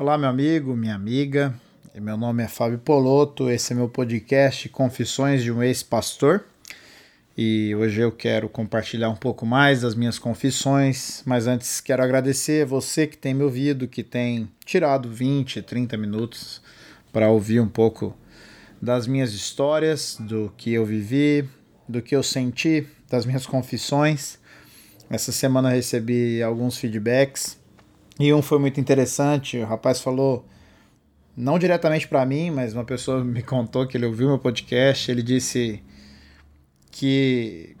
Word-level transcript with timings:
Olá, 0.00 0.16
meu 0.16 0.30
amigo, 0.30 0.74
minha 0.74 0.94
amiga. 0.94 1.52
Meu 1.94 2.16
nome 2.16 2.42
é 2.42 2.48
Fábio 2.48 2.78
Poloto. 2.78 3.50
Esse 3.50 3.74
é 3.74 3.76
meu 3.76 3.86
podcast 3.86 4.66
Confissões 4.70 5.42
de 5.42 5.52
um 5.52 5.62
Ex-Pastor. 5.62 6.42
E 7.36 7.74
hoje 7.74 8.00
eu 8.00 8.10
quero 8.10 8.48
compartilhar 8.48 9.10
um 9.10 9.14
pouco 9.14 9.44
mais 9.44 9.82
das 9.82 9.94
minhas 9.94 10.18
confissões. 10.18 11.22
Mas 11.26 11.46
antes, 11.46 11.82
quero 11.82 12.02
agradecer 12.02 12.64
você 12.64 13.06
que 13.06 13.18
tem 13.18 13.34
me 13.34 13.42
ouvido, 13.42 13.86
que 13.86 14.02
tem 14.02 14.50
tirado 14.64 15.06
20, 15.06 15.60
30 15.60 15.98
minutos 15.98 16.62
para 17.12 17.28
ouvir 17.28 17.60
um 17.60 17.68
pouco 17.68 18.16
das 18.80 19.06
minhas 19.06 19.34
histórias, 19.34 20.16
do 20.18 20.50
que 20.56 20.72
eu 20.72 20.86
vivi, 20.86 21.46
do 21.86 22.00
que 22.00 22.16
eu 22.16 22.22
senti, 22.22 22.86
das 23.10 23.26
minhas 23.26 23.44
confissões. 23.44 24.38
Essa 25.10 25.30
semana 25.30 25.68
recebi 25.68 26.42
alguns 26.42 26.78
feedbacks 26.78 27.59
e 28.20 28.34
um 28.34 28.42
foi 28.42 28.58
muito 28.58 28.78
interessante. 28.78 29.56
O 29.56 29.64
rapaz 29.64 30.00
falou, 30.00 30.44
não 31.34 31.58
diretamente 31.58 32.06
para 32.06 32.24
mim, 32.26 32.50
mas 32.50 32.74
uma 32.74 32.84
pessoa 32.84 33.24
me 33.24 33.42
contou 33.42 33.86
que 33.86 33.96
ele 33.96 34.04
ouviu 34.04 34.28
meu 34.28 34.38
podcast. 34.38 35.10
Ele 35.10 35.22
disse 35.22 35.82
que, 36.90 37.74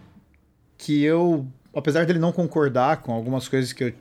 que 0.78 1.02
eu, 1.02 1.46
apesar 1.74 2.06
dele 2.06 2.18
não 2.18 2.32
concordar 2.32 3.02
com 3.02 3.12
algumas 3.12 3.48
coisas 3.48 3.72
que 3.74 3.84
eu 3.84 3.92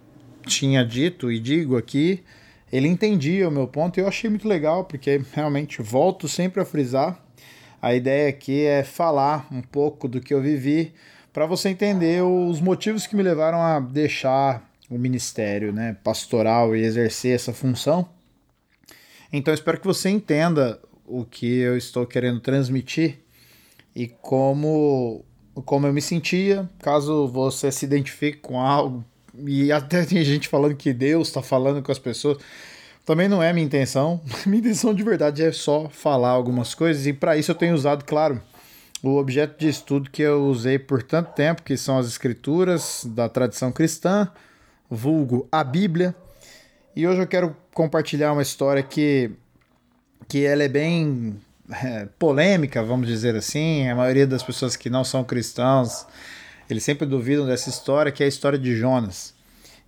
tinha 0.46 0.86
dito 0.86 1.30
e 1.30 1.40
digo 1.40 1.76
aqui, 1.76 2.24
ele 2.72 2.88
entendia 2.88 3.50
o 3.50 3.52
meu 3.52 3.68
ponto 3.68 4.00
e 4.00 4.02
eu 4.02 4.08
achei 4.08 4.30
muito 4.30 4.48
legal, 4.48 4.86
porque 4.86 5.22
realmente 5.34 5.82
volto 5.82 6.28
sempre 6.30 6.62
a 6.62 6.66
frisar. 6.66 7.22
A 7.82 7.94
ideia 7.94 8.30
aqui 8.30 8.64
é 8.64 8.84
falar 8.84 9.48
um 9.52 9.62
pouco 9.62 10.08
do 10.08 10.22
que 10.22 10.34
eu 10.34 10.42
vivi 10.42 10.94
para 11.34 11.46
você 11.46 11.70
entender 11.70 12.22
os 12.24 12.60
motivos 12.62 13.06
que 13.06 13.16
me 13.16 13.24
levaram 13.24 13.62
a 13.62 13.80
deixar 13.80 14.69
o 14.90 14.98
ministério 14.98 15.72
né, 15.72 15.96
pastoral 16.04 16.76
e 16.76 16.82
exercer 16.82 17.36
essa 17.36 17.54
função. 17.54 18.10
Então 19.32 19.54
espero 19.54 19.80
que 19.80 19.86
você 19.86 20.10
entenda 20.10 20.80
o 21.06 21.24
que 21.24 21.60
eu 21.60 21.78
estou 21.78 22.06
querendo 22.06 22.40
transmitir 22.40 23.20
e 23.96 24.08
como, 24.08 25.24
como 25.66 25.88
eu 25.88 25.94
me 25.94 26.02
sentia, 26.02 26.70
caso 26.80 27.28
você 27.28 27.72
se 27.72 27.86
identifique 27.86 28.40
com 28.40 28.60
algo. 28.60 29.04
E 29.46 29.72
até 29.72 30.04
tem 30.06 30.24
gente 30.24 30.48
falando 30.48 30.76
que 30.76 30.94
Deus 30.94 31.28
está 31.28 31.42
falando 31.42 31.84
com 31.84 31.92
as 31.92 32.00
pessoas. 32.00 32.38
Também 33.06 33.28
não 33.28 33.42
é 33.42 33.52
minha 33.52 33.66
intenção. 33.66 34.22
Minha 34.46 34.60
intenção 34.60 34.94
de 34.94 35.04
verdade 35.04 35.44
é 35.44 35.52
só 35.52 35.90
falar 35.90 36.30
algumas 36.30 36.76
coisas, 36.76 37.08
e 37.08 37.14
para 37.14 37.36
isso 37.38 37.50
eu 37.50 37.56
tenho 37.56 37.74
usado, 37.74 38.06
claro, 38.06 38.40
o 39.02 39.18
objeto 39.18 39.58
de 39.58 39.68
estudo 39.68 40.12
que 40.12 40.22
eu 40.22 40.46
usei 40.46 40.78
por 40.78 41.02
tanto 41.02 41.34
tempo, 41.34 41.64
que 41.64 41.76
são 41.76 41.98
as 41.98 42.06
escrituras 42.06 43.04
da 43.06 43.28
tradição 43.28 43.72
cristã, 43.72 44.30
vulgo 44.90 45.48
a 45.52 45.64
Bíblia. 45.64 46.16
E 46.96 47.08
hoje 47.08 47.22
eu 47.22 47.28
quero 47.28 47.56
compartilhar 47.74 48.34
uma 48.34 48.42
história 48.42 48.82
que, 48.82 49.32
que 50.28 50.46
ela 50.46 50.64
é 50.64 50.68
bem 50.68 51.40
é, 51.72 52.08
polêmica, 52.18 52.84
vamos 52.84 53.08
dizer 53.08 53.36
assim. 53.36 53.88
A 53.88 53.96
maioria 53.96 54.26
das 54.26 54.44
pessoas 54.44 54.76
que 54.76 54.90
não 54.90 55.04
são 55.04 55.24
cristãos, 55.24 56.06
eles 56.70 56.84
sempre 56.84 57.06
duvidam 57.06 57.46
dessa 57.46 57.70
história, 57.70 58.12
que 58.12 58.24
é 58.24 58.26
a 58.26 58.30
história 58.30 58.58
de 58.58 58.76
Jonas. 58.76 59.34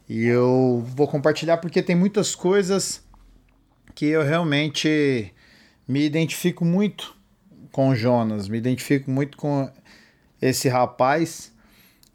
E 0.08 0.26
eu 0.26 0.86
vou 0.96 1.08
compartilhar 1.08 1.58
porque 1.58 1.82
tem 1.82 1.96
muitas 1.96 2.36
coisas 2.36 3.02
que 3.96 4.06
eu 4.06 4.24
realmente 4.24 5.34
me 5.88 6.04
identifico 6.06 6.64
muito 6.64 7.16
com 7.72 7.96
Jonas, 7.96 8.48
me 8.48 8.58
identifico 8.58 9.10
muito 9.10 9.38
com 9.38 9.70
esse 10.42 10.68
rapaz. 10.70 11.52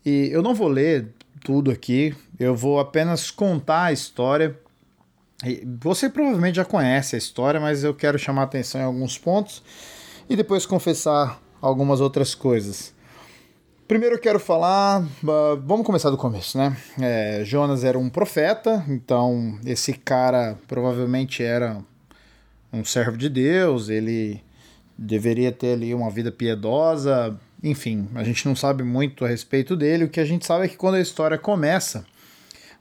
E 0.04 0.28
eu 0.30 0.42
não 0.42 0.54
vou 0.54 0.68
ler 0.68 1.08
tudo 1.42 1.70
aqui. 1.70 2.14
Eu 2.38 2.54
vou 2.54 2.78
apenas 2.78 3.30
contar 3.30 3.84
a 3.84 3.92
história. 3.92 4.58
Você 5.80 6.08
provavelmente 6.08 6.56
já 6.56 6.64
conhece 6.64 7.14
a 7.14 7.18
história, 7.18 7.60
mas 7.60 7.84
eu 7.84 7.94
quero 7.94 8.18
chamar 8.18 8.42
atenção 8.42 8.80
em 8.80 8.84
alguns 8.84 9.16
pontos 9.18 9.62
e 10.28 10.36
depois 10.36 10.66
confessar 10.66 11.40
algumas 11.60 12.00
outras 12.00 12.34
coisas. 12.34 12.94
Primeiro 13.88 14.16
eu 14.16 14.20
quero 14.20 14.40
falar, 14.40 15.02
uh, 15.02 15.60
vamos 15.64 15.86
começar 15.86 16.10
do 16.10 16.16
começo, 16.16 16.58
né? 16.58 16.76
É, 17.00 17.42
Jonas 17.44 17.84
era 17.84 17.96
um 17.96 18.10
profeta, 18.10 18.84
então 18.88 19.60
esse 19.64 19.92
cara 19.92 20.58
provavelmente 20.66 21.42
era 21.42 21.78
um 22.72 22.84
servo 22.84 23.16
de 23.16 23.28
Deus, 23.28 23.88
ele 23.88 24.42
deveria 24.98 25.52
ter 25.52 25.74
ali 25.74 25.94
uma 25.94 26.10
vida 26.10 26.32
piedosa, 26.32 27.38
enfim, 27.62 28.08
a 28.16 28.24
gente 28.24 28.46
não 28.46 28.56
sabe 28.56 28.82
muito 28.82 29.24
a 29.24 29.28
respeito 29.28 29.76
dele. 29.76 30.04
O 30.04 30.08
que 30.08 30.20
a 30.20 30.24
gente 30.24 30.44
sabe 30.44 30.64
é 30.64 30.68
que 30.68 30.76
quando 30.76 30.96
a 30.96 31.00
história 31.00 31.38
começa, 31.38 32.04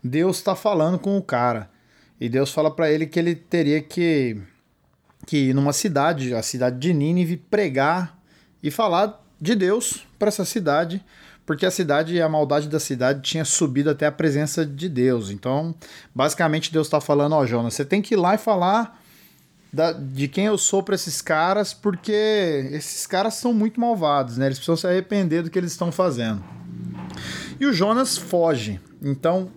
Deus 0.06 0.38
está 0.38 0.56
falando 0.56 1.00
com 1.00 1.18
o 1.18 1.22
cara. 1.22 1.68
E 2.22 2.30
Deus 2.30 2.52
fala 2.52 2.70
para 2.70 2.92
ele 2.92 3.08
que 3.08 3.18
ele 3.18 3.34
teria 3.34 3.82
que, 3.82 4.38
que 5.26 5.50
ir 5.50 5.54
numa 5.56 5.74
cidade, 5.74 6.34
a 6.36 6.44
cidade 6.44 6.78
de 6.78 6.94
Nínive, 6.94 7.38
pregar 7.38 8.18
e 8.62 8.70
falar 8.70 9.20
de 9.42 9.56
Deus 9.56 10.06
para 10.20 10.28
essa 10.28 10.46
cidade, 10.46 11.04
porque 11.44 11.66
a 11.66 11.72
cidade 11.72 12.14
e 12.14 12.22
a 12.22 12.30
maldade 12.30 12.70
da 12.70 12.80
cidade 12.80 13.22
tinha 13.22 13.44
subido 13.44 13.90
até 13.90 14.06
a 14.06 14.12
presença 14.12 14.64
de 14.64 14.88
Deus. 14.88 15.32
Então, 15.32 15.74
basicamente, 16.14 16.72
Deus 16.72 16.88
está 16.88 17.02
falando: 17.02 17.34
Ó, 17.34 17.46
Jonas, 17.46 17.74
você 17.74 17.84
tem 17.84 18.02
que 18.02 18.14
ir 18.14 18.18
lá 18.18 18.36
e 18.36 18.38
falar 18.38 19.02
da, 19.74 19.92
de 19.92 20.28
quem 20.28 20.46
eu 20.46 20.58
sou 20.58 20.84
para 20.84 20.96
esses 20.96 21.20
caras, 21.20 21.74
porque 21.74 22.70
esses 22.72 23.08
caras 23.08 23.34
são 23.34 23.54
muito 23.54 23.80
malvados, 23.80 24.38
né? 24.38 24.46
Eles 24.46 24.60
precisam 24.60 24.78
se 24.78 24.88
arrepender 24.88 25.44
do 25.44 25.50
que 25.50 25.60
eles 25.60 25.72
estão 25.72 25.92
fazendo. 25.92 26.44
E 27.60 27.66
o 27.66 27.74
Jonas 27.74 28.18
foge. 28.18 28.80
Então, 29.02 29.52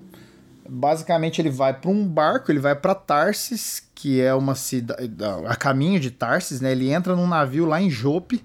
basicamente, 0.68 1.40
ele 1.40 1.50
vai 1.50 1.72
para 1.72 1.90
um 1.90 2.06
barco, 2.06 2.52
ele 2.52 2.60
vai 2.60 2.74
para 2.74 2.94
Tarsis, 2.94 3.82
que 3.94 4.20
é 4.20 4.34
uma 4.34 4.54
cidade 4.54 5.10
a 5.46 5.56
caminho 5.56 5.98
de 5.98 6.10
Tarsis, 6.10 6.60
né? 6.60 6.72
Ele 6.72 6.90
entra 6.90 7.16
num 7.16 7.26
navio 7.26 7.64
lá 7.64 7.80
em 7.80 7.90
Jope, 7.90 8.44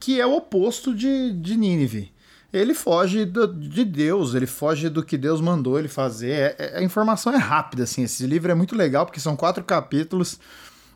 que 0.00 0.20
é 0.20 0.26
o 0.26 0.36
oposto 0.36 0.94
de, 0.94 1.32
de 1.32 1.56
Nínive. 1.56 2.12
Ele 2.52 2.74
foge 2.74 3.24
do, 3.24 3.46
de 3.46 3.84
Deus, 3.84 4.34
ele 4.34 4.46
foge 4.46 4.88
do 4.88 5.02
que 5.02 5.16
Deus 5.16 5.40
mandou 5.40 5.78
ele 5.78 5.88
fazer. 5.88 6.30
É, 6.30 6.56
é, 6.58 6.78
a 6.78 6.82
informação 6.82 7.32
é 7.32 7.36
rápida, 7.36 7.84
assim. 7.84 8.02
Esse 8.02 8.26
livro 8.26 8.50
é 8.50 8.54
muito 8.54 8.74
legal 8.74 9.04
porque 9.04 9.20
são 9.20 9.36
quatro 9.36 9.64
capítulos 9.64 10.38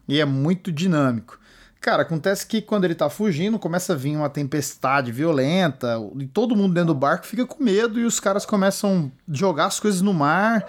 e 0.09 0.21
é 0.21 0.25
muito 0.25 0.73
dinâmico. 0.73 1.39
Cara, 1.81 2.03
acontece 2.03 2.47
que 2.47 2.61
quando 2.61 2.85
ele 2.85 2.95
tá 2.95 3.09
fugindo, 3.09 3.59
começa 3.59 3.95
a 3.95 3.97
vir 3.97 4.15
uma 4.15 4.29
tempestade 4.29 5.11
violenta, 5.11 5.97
e 6.19 6.27
todo 6.27 6.55
mundo 6.55 6.75
dentro 6.75 6.89
do 6.89 6.95
barco 6.95 7.27
fica 7.27 7.47
com 7.47 7.65
medo, 7.65 7.99
e 7.99 8.05
os 8.05 8.21
caras 8.21 8.45
começam 8.45 9.11
a 9.27 9.35
jogar 9.35 9.67
as 9.67 9.81
coisas 9.81 10.03
no 10.03 10.13
mar, 10.13 10.67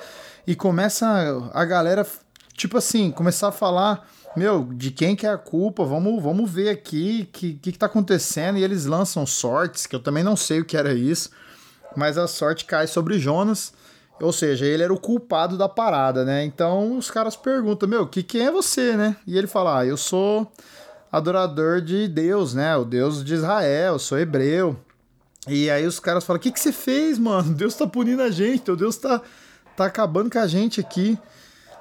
e 0.48 0.56
começa 0.56 1.52
a 1.54 1.66
galera, 1.66 2.08
tipo 2.54 2.78
assim, 2.78 3.12
começar 3.12 3.50
a 3.50 3.52
falar, 3.52 4.08
meu, 4.38 4.64
de 4.64 4.90
quem 4.90 5.14
que 5.14 5.28
é 5.28 5.32
a 5.32 5.38
culpa, 5.38 5.84
vamos, 5.84 6.24
vamos 6.24 6.50
ver 6.50 6.70
aqui 6.70 7.28
o 7.28 7.34
que, 7.34 7.54
que, 7.56 7.72
que 7.74 7.78
tá 7.78 7.88
acontecendo, 7.88 8.58
e 8.58 8.64
eles 8.64 8.86
lançam 8.86 9.26
sortes, 9.26 9.86
que 9.86 9.96
eu 9.96 10.00
também 10.00 10.24
não 10.24 10.38
sei 10.38 10.62
o 10.62 10.66
que 10.66 10.78
era 10.78 10.94
isso, 10.94 11.30
mas 11.94 12.18
a 12.18 12.26
sorte 12.26 12.64
cai 12.64 12.88
sobre 12.88 13.20
Jonas, 13.20 13.74
ou 14.22 14.32
seja, 14.32 14.66
ele 14.66 14.84
era 14.84 14.94
o 14.94 15.00
culpado 15.00 15.58
da 15.58 15.68
parada, 15.68 16.24
né? 16.24 16.46
Então 16.46 16.98
os 16.98 17.10
caras 17.10 17.36
perguntam, 17.36 17.90
meu, 17.90 18.08
que 18.08 18.22
quem 18.22 18.46
é 18.46 18.52
você, 18.52 18.96
né? 18.96 19.16
E 19.26 19.36
ele 19.36 19.48
fala, 19.48 19.80
ah, 19.80 19.86
eu 19.86 19.98
sou 19.98 20.50
adorador 21.12 21.82
de 21.82 22.08
Deus, 22.08 22.54
né? 22.54 22.76
O 22.78 22.86
Deus 22.86 23.24
de 23.24 23.34
Israel, 23.34 24.00
sou 24.00 24.18
hebreu. 24.18 24.80
E 25.48 25.70
aí 25.70 25.86
os 25.86 26.00
caras 26.00 26.24
falam, 26.24 26.40
o 26.40 26.42
que, 26.42 26.52
que 26.52 26.60
você 26.60 26.72
fez, 26.72 27.18
mano? 27.18 27.54
Deus 27.54 27.76
tá 27.76 27.88
punindo 27.88 28.22
a 28.22 28.30
gente, 28.30 28.62
teu 28.62 28.76
Deus 28.76 28.98
tá, 28.98 29.22
tá 29.76 29.86
acabando 29.86 30.30
com 30.30 30.40
a 30.40 30.48
gente 30.48 30.80
aqui. 30.80 31.18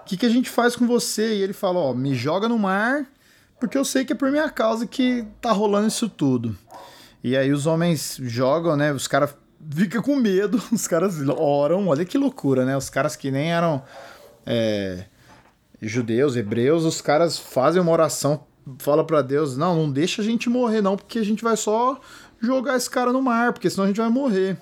O 0.00 0.04
que, 0.04 0.16
que 0.16 0.26
a 0.26 0.30
gente 0.30 0.50
faz 0.50 0.74
com 0.74 0.86
você? 0.86 1.34
E 1.36 1.42
ele 1.42 1.52
fala, 1.52 1.78
ó, 1.78 1.94
me 1.94 2.14
joga 2.14 2.48
no 2.48 2.58
mar, 2.58 3.06
porque 3.60 3.76
eu 3.78 3.84
sei 3.84 4.04
que 4.04 4.12
é 4.12 4.16
por 4.16 4.30
minha 4.30 4.48
causa 4.50 4.86
que 4.86 5.24
tá 5.40 5.52
rolando 5.52 5.88
isso 5.88 6.08
tudo. 6.08 6.56
E 7.22 7.36
aí 7.36 7.52
os 7.52 7.66
homens 7.66 8.16
jogam, 8.22 8.76
né? 8.76 8.92
Os 8.92 9.06
caras 9.06 9.36
fica 9.70 10.00
com 10.00 10.16
medo, 10.16 10.60
os 10.72 10.88
caras 10.88 11.16
oram, 11.28 11.88
olha 11.88 12.04
que 12.04 12.16
loucura, 12.16 12.64
né? 12.64 12.76
Os 12.76 12.88
caras 12.88 13.14
que 13.14 13.30
nem 13.30 13.52
eram 13.52 13.82
é, 14.46 15.04
judeus, 15.80 16.34
hebreus, 16.34 16.84
os 16.84 17.00
caras 17.00 17.38
fazem 17.38 17.80
uma 17.80 17.92
oração, 17.92 18.44
fala 18.78 19.04
para 19.04 19.22
Deus, 19.22 19.56
não, 19.56 19.74
não 19.74 19.90
deixa 19.90 20.22
a 20.22 20.24
gente 20.24 20.48
morrer 20.48 20.80
não, 20.80 20.96
porque 20.96 21.18
a 21.18 21.24
gente 21.24 21.42
vai 21.42 21.56
só 21.56 22.00
jogar 22.40 22.76
esse 22.76 22.88
cara 22.88 23.12
no 23.12 23.22
mar, 23.22 23.52
porque 23.52 23.68
senão 23.68 23.84
a 23.84 23.88
gente 23.88 24.00
vai 24.00 24.08
morrer. 24.08 24.58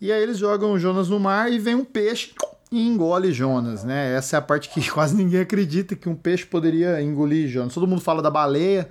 E 0.00 0.10
aí 0.10 0.22
eles 0.22 0.38
jogam 0.38 0.78
Jonas 0.78 1.08
no 1.08 1.20
mar 1.20 1.52
e 1.52 1.58
vem 1.58 1.74
um 1.74 1.84
peixe 1.84 2.32
e 2.72 2.86
engole 2.86 3.32
Jonas, 3.32 3.84
né? 3.84 4.14
Essa 4.14 4.36
é 4.36 4.38
a 4.38 4.42
parte 4.42 4.70
que 4.70 4.88
quase 4.90 5.14
ninguém 5.14 5.40
acredita 5.40 5.96
que 5.96 6.08
um 6.08 6.14
peixe 6.14 6.46
poderia 6.46 7.02
engolir 7.02 7.48
Jonas. 7.48 7.74
Todo 7.74 7.86
mundo 7.86 8.00
fala 8.00 8.22
da 8.22 8.30
baleia, 8.30 8.88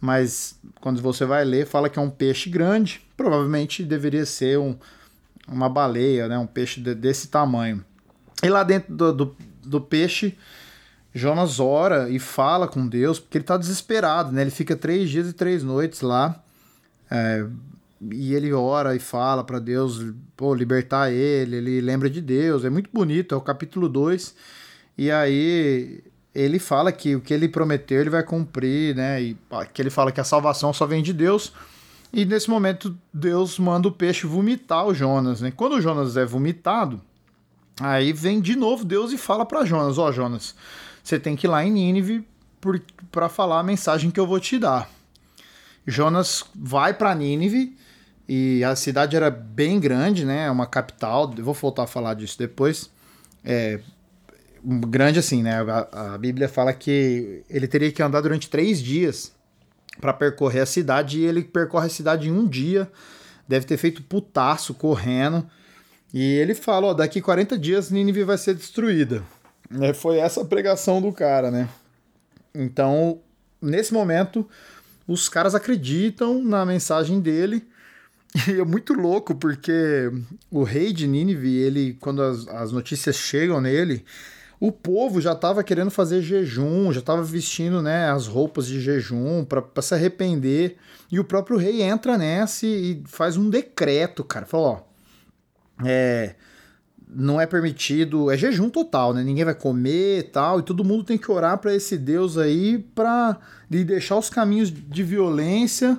mas 0.00 0.58
quando 0.80 1.00
você 1.00 1.24
vai 1.24 1.44
ler, 1.44 1.66
fala 1.66 1.88
que 1.88 1.98
é 1.98 2.02
um 2.02 2.10
peixe 2.10 2.50
grande, 2.50 3.00
provavelmente 3.16 3.82
deveria 3.82 4.26
ser 4.26 4.58
um, 4.58 4.76
uma 5.48 5.68
baleia, 5.68 6.28
né? 6.28 6.38
um 6.38 6.46
peixe 6.46 6.80
de, 6.80 6.94
desse 6.94 7.28
tamanho. 7.28 7.84
E 8.42 8.48
lá 8.48 8.62
dentro 8.62 8.94
do, 8.94 9.12
do, 9.12 9.36
do, 9.64 9.80
peixe, 9.80 10.36
Jonas 11.14 11.60
ora 11.60 12.10
e 12.10 12.18
fala 12.18 12.66
com 12.66 12.86
Deus, 12.86 13.20
porque 13.20 13.38
ele 13.38 13.44
está 13.44 13.56
desesperado, 13.56 14.32
né? 14.32 14.42
ele 14.42 14.50
fica 14.50 14.74
três 14.74 15.08
dias 15.08 15.28
e 15.28 15.32
três 15.32 15.62
noites 15.62 16.00
lá. 16.00 16.42
É, 17.08 17.46
e 18.10 18.34
ele 18.34 18.52
ora 18.52 18.96
e 18.96 18.98
fala 18.98 19.44
para 19.44 19.60
Deus 19.60 20.04
pô, 20.36 20.54
libertar 20.54 21.12
ele, 21.12 21.56
ele 21.56 21.80
lembra 21.80 22.10
de 22.10 22.20
Deus, 22.20 22.64
é 22.64 22.70
muito 22.70 22.90
bonito, 22.92 23.34
é 23.34 23.38
o 23.38 23.40
capítulo 23.40 23.88
2. 23.88 24.34
E 24.98 25.10
aí 25.10 26.02
ele 26.34 26.58
fala 26.58 26.90
que 26.90 27.14
o 27.14 27.20
que 27.20 27.32
ele 27.32 27.48
prometeu 27.48 28.00
ele 28.00 28.10
vai 28.10 28.22
cumprir, 28.22 28.96
né? 28.96 29.22
E 29.22 29.36
que 29.72 29.80
ele 29.80 29.90
fala 29.90 30.10
que 30.10 30.20
a 30.20 30.24
salvação 30.24 30.72
só 30.72 30.84
vem 30.84 31.02
de 31.02 31.12
Deus. 31.12 31.52
E 32.12 32.24
nesse 32.24 32.50
momento 32.50 32.96
Deus 33.12 33.58
manda 33.58 33.86
o 33.86 33.92
peixe 33.92 34.26
vomitar 34.26 34.84
o 34.86 34.94
Jonas, 34.94 35.40
né? 35.40 35.52
Quando 35.54 35.74
o 35.74 35.80
Jonas 35.80 36.16
é 36.16 36.24
vomitado, 36.24 37.00
aí 37.80 38.12
vem 38.12 38.40
de 38.40 38.56
novo 38.56 38.84
Deus 38.84 39.12
e 39.12 39.18
fala 39.18 39.46
para 39.46 39.64
Jonas, 39.64 39.96
ó 39.96 40.08
oh, 40.08 40.12
Jonas, 40.12 40.54
você 41.04 41.20
tem 41.20 41.36
que 41.36 41.46
ir 41.46 41.50
lá 41.50 41.62
em 41.62 41.70
Nínive 41.70 42.26
para 43.12 43.28
falar 43.28 43.60
a 43.60 43.62
mensagem 43.62 44.10
que 44.10 44.18
eu 44.18 44.26
vou 44.26 44.40
te 44.40 44.58
dar. 44.58 44.90
Jonas 45.86 46.42
vai 46.54 46.94
para 46.94 47.14
Nínive 47.14 47.76
e 48.26 48.64
a 48.64 48.74
cidade 48.74 49.14
era 49.14 49.30
bem 49.30 49.78
grande, 49.78 50.24
né? 50.24 50.46
É 50.46 50.50
uma 50.50 50.66
capital. 50.66 51.32
Eu 51.36 51.44
vou 51.44 51.52
voltar 51.52 51.82
a 51.82 51.86
falar 51.86 52.14
disso 52.14 52.38
depois. 52.38 52.90
É 53.44 53.80
grande 54.64 55.18
assim, 55.18 55.42
né? 55.42 55.60
A, 55.60 56.14
a 56.14 56.18
Bíblia 56.18 56.48
fala 56.48 56.72
que 56.72 57.44
ele 57.50 57.68
teria 57.68 57.92
que 57.92 58.02
andar 58.02 58.22
durante 58.22 58.48
três 58.48 58.80
dias 58.80 59.30
para 60.00 60.14
percorrer 60.14 60.62
a 60.62 60.66
cidade 60.66 61.20
e 61.20 61.26
ele 61.26 61.44
percorre 61.44 61.86
a 61.86 61.90
cidade 61.90 62.30
em 62.30 62.32
um 62.32 62.48
dia. 62.48 62.90
Deve 63.46 63.66
ter 63.66 63.76
feito 63.76 64.02
putaço 64.02 64.72
correndo. 64.72 65.46
E 66.14 66.22
ele 66.22 66.54
fala: 66.54 66.86
ó, 66.86 66.94
daqui 66.94 67.20
40 67.20 67.58
dias 67.58 67.90
Nínive 67.90 68.24
vai 68.24 68.38
ser 68.38 68.54
destruída. 68.54 69.22
É, 69.80 69.92
foi 69.92 70.18
essa 70.18 70.42
a 70.42 70.44
pregação 70.44 71.00
do 71.00 71.12
cara, 71.12 71.50
né? 71.50 71.68
Então, 72.54 73.20
nesse 73.60 73.92
momento, 73.92 74.48
os 75.06 75.28
caras 75.28 75.54
acreditam 75.54 76.42
na 76.42 76.64
mensagem 76.64 77.20
dele. 77.20 77.66
E 78.48 78.58
é 78.58 78.64
muito 78.64 78.94
louco 78.94 79.32
porque 79.32 80.10
o 80.50 80.64
rei 80.64 80.92
de 80.92 81.06
Nínive, 81.06 81.56
ele, 81.56 81.96
quando 82.00 82.20
as, 82.20 82.48
as 82.48 82.72
notícias 82.72 83.14
chegam 83.14 83.60
nele, 83.60 84.04
o 84.58 84.72
povo 84.72 85.20
já 85.20 85.34
estava 85.34 85.62
querendo 85.62 85.90
fazer 85.90 86.20
jejum, 86.20 86.92
já 86.92 86.98
estava 86.98 87.22
vestindo 87.22 87.80
né, 87.80 88.10
as 88.10 88.26
roupas 88.26 88.66
de 88.66 88.80
jejum 88.80 89.44
para 89.44 89.82
se 89.82 89.94
arrepender. 89.94 90.78
E 91.12 91.20
o 91.20 91.24
próprio 91.24 91.56
rei 91.56 91.82
entra 91.82 92.18
nessa 92.18 92.66
e 92.66 93.02
faz 93.06 93.36
um 93.36 93.48
decreto, 93.48 94.24
cara. 94.24 94.46
Fala, 94.46 94.66
ó, 94.66 94.80
é, 95.84 96.34
não 97.14 97.40
é 97.40 97.46
permitido, 97.46 98.30
é 98.30 98.36
jejum 98.36 98.68
total, 98.68 99.14
né? 99.14 99.22
Ninguém 99.22 99.44
vai 99.44 99.54
comer 99.54 100.18
e 100.18 100.22
tal, 100.24 100.58
e 100.58 100.62
todo 100.62 100.84
mundo 100.84 101.04
tem 101.04 101.16
que 101.16 101.30
orar 101.30 101.58
para 101.58 101.74
esse 101.74 101.96
Deus 101.96 102.36
aí 102.36 102.78
para 102.94 103.38
lhe 103.70 103.84
deixar 103.84 104.16
os 104.16 104.28
caminhos 104.28 104.70
de 104.70 105.02
violência, 105.02 105.98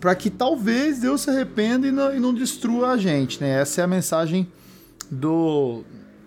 para 0.00 0.14
que 0.14 0.30
talvez 0.30 1.00
Deus 1.00 1.22
se 1.22 1.30
arrependa 1.30 1.86
e 1.86 1.92
não, 1.92 2.14
e 2.14 2.20
não, 2.20 2.32
destrua 2.32 2.90
a 2.90 2.96
gente, 2.96 3.40
né? 3.40 3.60
Essa 3.60 3.82
é 3.82 3.84
a 3.84 3.88
mensagem 3.88 4.48
do, 5.10 5.82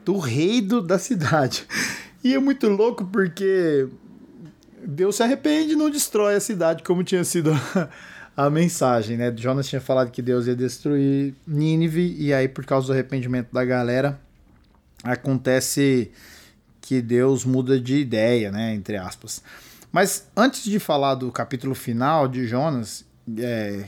do 0.06 0.18
rei 0.18 0.62
do, 0.62 0.82
da 0.82 1.00
cidade. 1.00 1.66
E 2.24 2.36
é 2.36 2.40
muito 2.40 2.70
louco 2.70 3.04
porque 3.06 3.88
Deus 4.86 5.16
se 5.16 5.24
arrepende 5.24 5.74
e 5.74 5.76
não 5.76 5.90
destrói 5.90 6.36
a 6.36 6.40
cidade 6.40 6.84
como 6.84 7.04
tinha 7.04 7.24
sido 7.24 7.50
a 8.36 8.50
mensagem, 8.50 9.18
né? 9.18 9.34
Jonas 9.36 9.68
tinha 9.68 9.82
falado 9.82 10.12
que 10.12 10.22
Deus 10.22 10.48
ia 10.48 10.56
destruir 10.56 11.36
Nínive, 11.46 12.16
e 12.18 12.34
aí, 12.34 12.48
por 12.48 12.66
causa 12.66 12.88
do 12.88 12.94
arrependimento 12.94 13.52
da 13.52 13.64
galera, 13.66 14.20
acontece 15.04 16.12
que 16.80 17.02
Deus 17.02 17.46
muda 17.46 17.80
de 17.80 17.98
ideia, 17.98 18.52
né? 18.52 18.74
Entre 18.74 18.98
aspas. 18.98 19.44
Mas 19.92 20.28
antes 20.36 20.64
de 20.64 20.80
falar 20.80 21.16
do 21.16 21.32
capítulo 21.32 21.76
final 21.76 22.28
de 22.28 22.48
Jonas, 22.48 23.06
é, 23.38 23.86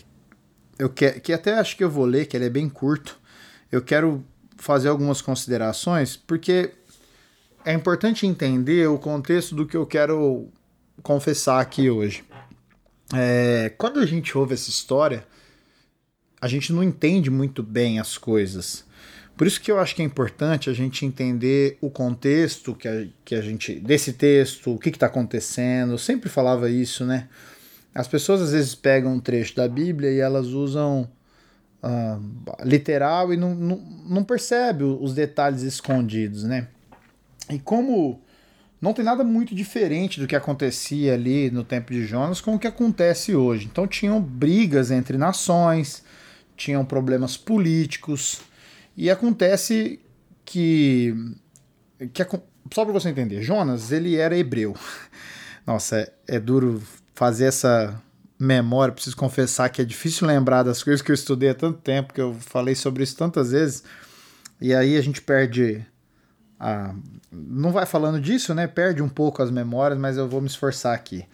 eu 0.77 0.89
que, 0.89 1.11
que 1.19 1.33
até 1.33 1.57
acho 1.57 1.77
que 1.77 1.83
eu 1.83 1.89
vou 1.89 2.05
ler, 2.05 2.25
que 2.25 2.35
ele 2.35 2.45
é 2.45 2.49
bem 2.49 2.67
curto, 2.67 3.17
eu 3.71 3.81
quero 3.81 4.23
fazer 4.57 4.89
algumas 4.89 5.21
considerações, 5.21 6.15
porque 6.15 6.71
é 7.65 7.73
importante 7.73 8.27
entender 8.27 8.87
o 8.87 8.99
contexto 8.99 9.55
do 9.55 9.65
que 9.65 9.77
eu 9.77 9.85
quero 9.85 10.49
confessar 11.01 11.59
aqui 11.61 11.89
hoje. 11.89 12.23
É, 13.13 13.71
quando 13.77 13.99
a 13.99 14.05
gente 14.05 14.37
ouve 14.37 14.53
essa 14.53 14.69
história, 14.69 15.25
a 16.41 16.47
gente 16.47 16.73
não 16.73 16.83
entende 16.83 17.29
muito 17.29 17.61
bem 17.61 17.99
as 17.99 18.17
coisas. 18.17 18.85
Por 19.35 19.47
isso 19.47 19.61
que 19.61 19.71
eu 19.71 19.79
acho 19.79 19.95
que 19.95 20.01
é 20.01 20.05
importante 20.05 20.69
a 20.69 20.73
gente 20.73 21.05
entender 21.05 21.77
o 21.81 21.89
contexto 21.89 22.75
que 22.75 22.87
a, 22.87 23.07
que 23.25 23.35
a 23.35 23.41
gente 23.41 23.79
desse 23.79 24.13
texto, 24.13 24.73
o 24.73 24.77
que 24.77 24.89
está 24.89 25.07
acontecendo. 25.07 25.93
Eu 25.93 25.97
sempre 25.97 26.29
falava 26.29 26.69
isso, 26.69 27.05
né? 27.05 27.27
As 27.93 28.07
pessoas 28.07 28.41
às 28.41 28.51
vezes 28.51 28.75
pegam 28.75 29.13
um 29.13 29.19
trecho 29.19 29.55
da 29.55 29.67
Bíblia 29.67 30.11
e 30.11 30.19
elas 30.19 30.47
usam 30.47 31.07
uh, 31.83 32.65
literal 32.65 33.33
e 33.33 33.37
não, 33.37 33.53
não, 33.53 33.77
não 34.07 34.23
percebe 34.23 34.83
os 34.83 35.13
detalhes 35.13 35.61
escondidos, 35.61 36.43
né? 36.43 36.67
E 37.49 37.59
como 37.59 38.22
não 38.83 38.91
tem 38.91 39.05
nada 39.05 39.23
muito 39.23 39.55
diferente 39.55 40.19
do 40.19 40.27
que 40.27 40.35
acontecia 40.35 41.13
ali 41.13 41.49
no 41.49 41.63
tempo 41.63 41.93
de 41.93 42.05
Jonas 42.05 42.41
com 42.41 42.55
o 42.55 42.59
que 42.59 42.67
acontece 42.67 43.33
hoje. 43.33 43.65
Então 43.65 43.87
tinham 43.87 44.21
brigas 44.21 44.91
entre 44.91 45.17
nações, 45.17 46.03
tinham 46.57 46.83
problemas 46.83 47.37
políticos 47.37 48.41
e 48.97 49.09
acontece 49.09 50.01
que, 50.43 51.15
que 52.11 52.25
só 52.73 52.83
para 52.83 52.91
você 52.91 53.07
entender, 53.07 53.41
Jonas 53.41 53.89
ele 53.89 54.17
era 54.17 54.37
hebreu. 54.37 54.75
Nossa, 55.65 55.99
é, 55.99 56.35
é 56.35 56.37
duro 56.37 56.83
fazer 57.15 57.45
essa 57.45 57.97
memória, 58.37 58.93
preciso 58.93 59.15
confessar 59.15 59.69
que 59.69 59.81
é 59.81 59.85
difícil 59.85 60.27
lembrar 60.27 60.61
das 60.61 60.83
coisas 60.83 61.01
que 61.01 61.09
eu 61.09 61.15
estudei 61.15 61.51
há 61.51 61.55
tanto 61.55 61.79
tempo, 61.79 62.13
que 62.13 62.19
eu 62.19 62.33
falei 62.33 62.75
sobre 62.75 63.03
isso 63.03 63.15
tantas 63.15 63.51
vezes, 63.51 63.81
e 64.59 64.75
aí 64.75 64.97
a 64.97 65.01
gente 65.01 65.21
perde 65.21 65.85
a, 66.63 66.95
não 67.29 67.73
vai 67.73 67.85
falando 67.85 68.21
disso, 68.21 68.53
né? 68.53 68.67
Perde 68.67 69.03
um 69.03 69.09
pouco 69.09 69.43
as 69.43 69.51
memórias, 69.51 69.99
mas 69.99 70.15
eu 70.15 70.29
vou 70.29 70.39
me 70.39 70.47
esforçar 70.47 70.95
aqui. 70.95 71.25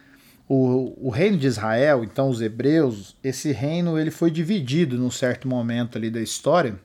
O, 0.48 1.08
o 1.08 1.12
reino 1.12 1.38
de 1.38 1.46
Israel, 1.46 2.04
então 2.04 2.30
os 2.30 2.42
hebreus, 2.42 3.16
esse 3.24 3.52
reino 3.52 4.00
ele 4.00 4.10
foi 4.10 4.32
dividido 4.32 4.98
num 4.98 5.12
certo 5.12 5.48
momento 5.48 6.00
ali 6.00 6.10
da 6.10 6.20
história 6.20 6.80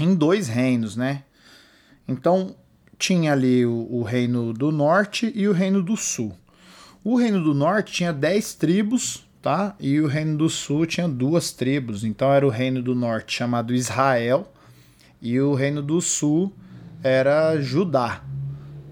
em 0.00 0.12
dois 0.12 0.48
reinos, 0.48 0.96
né? 0.96 1.22
Então 2.08 2.56
tinha 2.98 3.32
ali 3.32 3.64
o, 3.64 3.86
o 3.88 4.02
reino 4.02 4.52
do 4.52 4.72
norte 4.72 5.30
e 5.32 5.46
o 5.46 5.52
reino 5.52 5.80
do 5.80 5.96
sul. 5.96 6.36
O 7.04 7.16
reino 7.16 7.40
do 7.40 7.54
norte 7.54 7.92
tinha 7.92 8.12
dez 8.12 8.54
tribos, 8.54 9.24
tá? 9.40 9.76
E 9.78 10.00
o 10.00 10.08
reino 10.08 10.36
do 10.36 10.50
sul 10.50 10.84
tinha 10.84 11.08
duas 11.08 11.52
tribos. 11.52 12.02
Então 12.02 12.32
era 12.32 12.44
o 12.44 12.50
reino 12.50 12.82
do 12.82 12.96
norte 12.96 13.36
chamado 13.36 13.72
Israel 13.72 14.52
e 15.22 15.40
o 15.40 15.54
reino 15.54 15.80
do 15.80 16.00
sul 16.00 16.52
era 17.02 17.60
Judá, 17.60 18.22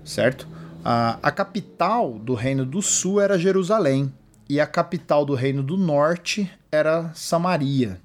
certo? 0.05 0.49
A, 0.85 1.19
a 1.23 1.31
capital 1.31 2.19
do 2.19 2.35
Reino 2.35 2.65
do 2.65 2.81
Sul 2.81 3.21
era 3.21 3.39
Jerusalém 3.39 4.13
e 4.49 4.61
a 4.61 4.67
capital 4.67 5.25
do 5.25 5.35
Reino 5.35 5.63
do 5.63 5.77
Norte 5.77 6.51
era 6.71 7.13
Samaria. 7.15 8.01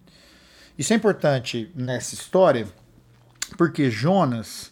Isso 0.78 0.94
é 0.94 0.96
importante 0.96 1.72
nessa 1.76 2.16
história 2.16 2.68
porque 3.58 3.92
Jonas 3.92 4.72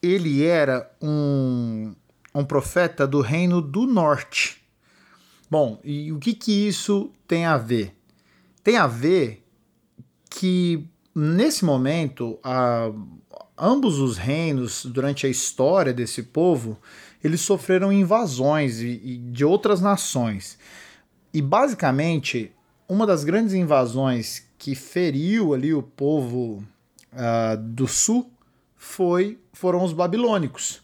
ele 0.00 0.44
era 0.44 0.88
um, 1.02 1.94
um 2.34 2.44
profeta 2.44 3.06
do 3.06 3.20
Reino 3.20 3.60
do 3.60 3.86
Norte. 3.86 4.62
Bom, 5.50 5.80
e 5.82 6.12
o 6.12 6.18
que, 6.18 6.34
que 6.34 6.68
isso 6.68 7.10
tem 7.26 7.46
a 7.46 7.56
ver? 7.56 7.96
Tem 8.62 8.76
a 8.76 8.86
ver 8.86 9.44
que 10.30 10.86
nesse 11.18 11.64
momento 11.64 12.38
a, 12.42 12.90
ambos 13.58 13.98
os 13.98 14.16
reinos, 14.16 14.86
durante 14.86 15.26
a 15.26 15.28
história 15.28 15.92
desse 15.92 16.22
povo, 16.22 16.78
eles 17.22 17.40
sofreram 17.40 17.92
invasões 17.92 18.78
de 18.78 19.44
outras 19.44 19.80
nações. 19.80 20.58
E 21.34 21.42
basicamente, 21.42 22.52
uma 22.88 23.06
das 23.06 23.24
grandes 23.24 23.52
invasões 23.52 24.46
que 24.56 24.74
feriu 24.74 25.52
ali 25.54 25.74
o 25.74 25.82
povo 25.82 26.64
uh, 27.12 27.56
do 27.56 27.88
sul 27.88 28.30
foi 28.76 29.38
foram 29.52 29.82
os 29.82 29.92
babilônicos. 29.92 30.80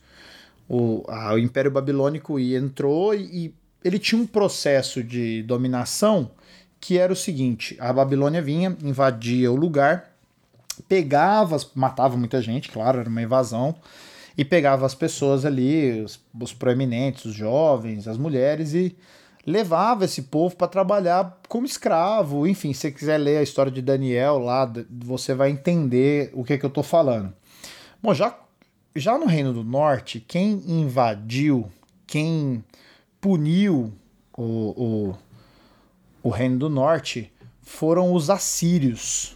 O, 0.69 1.05
a, 1.09 1.35
o 1.35 1.39
Império 1.39 1.71
Babilônico 1.71 2.41
entrou 2.41 3.15
e, 3.15 3.47
e 3.47 3.55
ele 3.85 3.99
tinha 3.99 4.21
um 4.21 4.27
processo 4.27 5.03
de 5.03 5.43
dominação 5.45 6.31
que 6.81 6.99
era 6.99 7.13
o 7.13 7.17
seguinte: 7.17 7.77
a 7.79 7.93
Babilônia 7.93 8.43
vinha, 8.43 8.77
invadia 8.83 9.51
o 9.51 9.57
lugar, 9.57 10.14
pegava, 10.89 11.59
matava 11.75 12.17
muita 12.17 12.41
gente, 12.43 12.71
claro, 12.71 13.01
era 13.01 13.09
uma 13.09 13.23
invasão, 13.23 13.75
e 14.37 14.45
pegava 14.45 14.85
as 14.85 14.95
pessoas 14.95 15.45
ali, 15.45 16.03
os, 16.03 16.21
os 16.41 16.53
proeminentes, 16.53 17.25
os 17.25 17.35
jovens, 17.35 18.09
as 18.09 18.19
mulheres, 18.19 18.75
e 18.75 18.97
levava 19.47 20.05
esse 20.05 20.23
povo 20.23 20.57
para 20.57 20.67
trabalhar 20.67 21.41
como 21.49 21.67
escravo. 21.67 22.47
Enfim, 22.47 22.73
se 22.73 22.81
você 22.81 22.91
quiser 22.91 23.19
ler 23.19 23.39
a 23.39 23.43
história 23.43 23.71
de 23.71 23.83
Daniel 23.83 24.39
lá, 24.39 24.71
você 24.91 25.35
vai 25.35 25.51
entender 25.51 26.31
o 26.35 26.43
que, 26.43 26.55
é 26.55 26.59
que 26.59 26.65
eu 26.65 26.69
estou 26.69 26.83
falando. 26.83 27.33
Bom, 28.03 28.13
já, 28.13 28.37
já 28.95 29.19
no 29.19 29.27
Reino 29.27 29.53
do 29.53 29.63
Norte, 29.63 30.21
quem 30.21 30.63
invadiu, 30.67 31.71
quem 32.07 32.65
puniu 33.21 33.93
o, 34.37 34.43
o, 34.43 35.15
o 36.23 36.29
Reino 36.29 36.59
do 36.59 36.69
Norte 36.69 37.33
foram 37.63 38.13
os 38.13 38.29
assírios. 38.31 39.34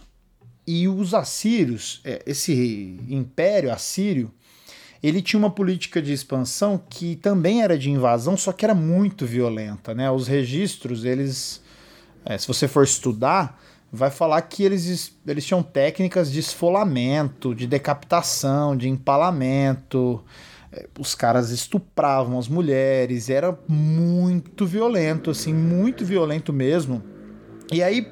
E 0.71 0.87
os 0.87 1.15
assírios, 1.15 1.99
é, 2.05 2.21
esse 2.27 2.95
império 3.09 3.73
assírio, 3.73 4.31
ele 5.01 5.19
tinha 5.19 5.39
uma 5.39 5.49
política 5.49 5.99
de 5.99 6.13
expansão 6.13 6.79
que 6.87 7.15
também 7.15 7.63
era 7.63 7.75
de 7.75 7.89
invasão, 7.89 8.37
só 8.37 8.51
que 8.51 8.65
era 8.65 8.75
muito 8.75 9.25
violenta, 9.25 9.95
né? 9.95 10.11
Os 10.11 10.27
registros, 10.27 11.05
eles, 11.05 11.59
é, 12.23 12.37
se 12.37 12.47
você 12.47 12.67
for 12.67 12.83
estudar, 12.83 13.59
vai 13.91 14.11
falar 14.11 14.39
que 14.43 14.61
eles, 14.61 15.17
eles 15.25 15.43
tinham 15.43 15.63
técnicas 15.63 16.31
de 16.31 16.39
esfolamento, 16.39 17.55
de 17.55 17.65
decapitação, 17.65 18.77
de 18.77 18.87
empalamento. 18.87 20.23
É, 20.71 20.87
os 20.99 21.15
caras 21.15 21.49
estupravam 21.49 22.37
as 22.37 22.47
mulheres, 22.47 23.27
era 23.27 23.57
muito 23.67 24.67
violento, 24.67 25.31
assim, 25.31 25.51
muito 25.51 26.05
violento 26.05 26.53
mesmo. 26.53 27.01
E 27.71 27.81
aí, 27.81 28.07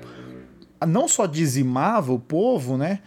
não 0.86 1.08
só 1.08 1.26
dizimava 1.26 2.12
o 2.12 2.20
povo, 2.20 2.78
né? 2.78 3.00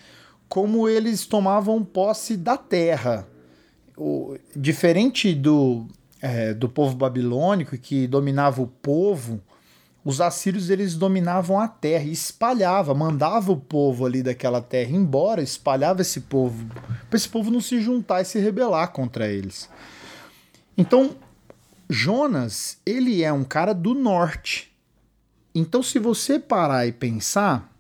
Como 0.49 0.89
eles 0.89 1.27
tomavam 1.27 1.85
posse 1.85 2.37
da 2.37 2.57
terra. 2.57 3.29
O, 3.97 4.37
diferente 4.57 5.35
do, 5.35 5.87
é, 6.21 6.55
do 6.55 6.69
povo 6.69 6.97
babilônico, 6.97 7.77
que 7.77 8.07
dominava 8.07 8.63
o 8.63 8.67
povo, 8.67 9.41
os 10.05 10.21
assírios 10.21 10.71
eles 10.71 10.95
dominavam 10.95 11.61
a 11.61 11.69
terra 11.69 12.05
espalhava, 12.05 12.95
mandava 12.95 13.53
o 13.53 13.57
povo 13.57 14.07
ali 14.07 14.23
daquela 14.23 14.63
terra 14.63 14.91
embora, 14.91 15.43
espalhava 15.43 16.01
esse 16.01 16.23
povo, 16.23 16.67
para 17.09 17.17
esse 17.17 17.29
povo 17.29 17.51
não 17.51 17.61
se 17.61 17.81
juntar 17.81 18.23
e 18.23 18.25
se 18.25 18.39
rebelar 18.39 18.93
contra 18.93 19.29
eles. 19.29 19.69
Então, 20.77 21.17
Jonas, 21.89 22.79
ele 22.87 23.23
é 23.23 23.33
um 23.33 23.45
cara 23.45 23.75
do 23.75 23.95
norte. 23.95 24.70
Então, 25.55 25.83
se 25.83 25.99
você 25.99 26.39
parar 26.39 26.87
e 26.87 26.93
pensar 26.93 27.71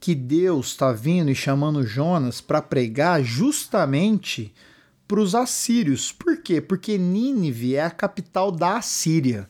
que 0.00 0.14
Deus 0.14 0.66
está 0.66 0.92
vindo 0.92 1.30
e 1.30 1.34
chamando 1.34 1.82
Jonas 1.82 2.40
para 2.40 2.60
pregar 2.60 3.22
justamente 3.22 4.52
para 5.08 5.20
os 5.20 5.34
assírios. 5.34 6.12
Por 6.12 6.38
quê? 6.38 6.60
Porque 6.60 6.98
Nínive 6.98 7.76
é 7.76 7.84
a 7.84 7.90
capital 7.90 8.50
da 8.50 8.76
Assíria. 8.76 9.48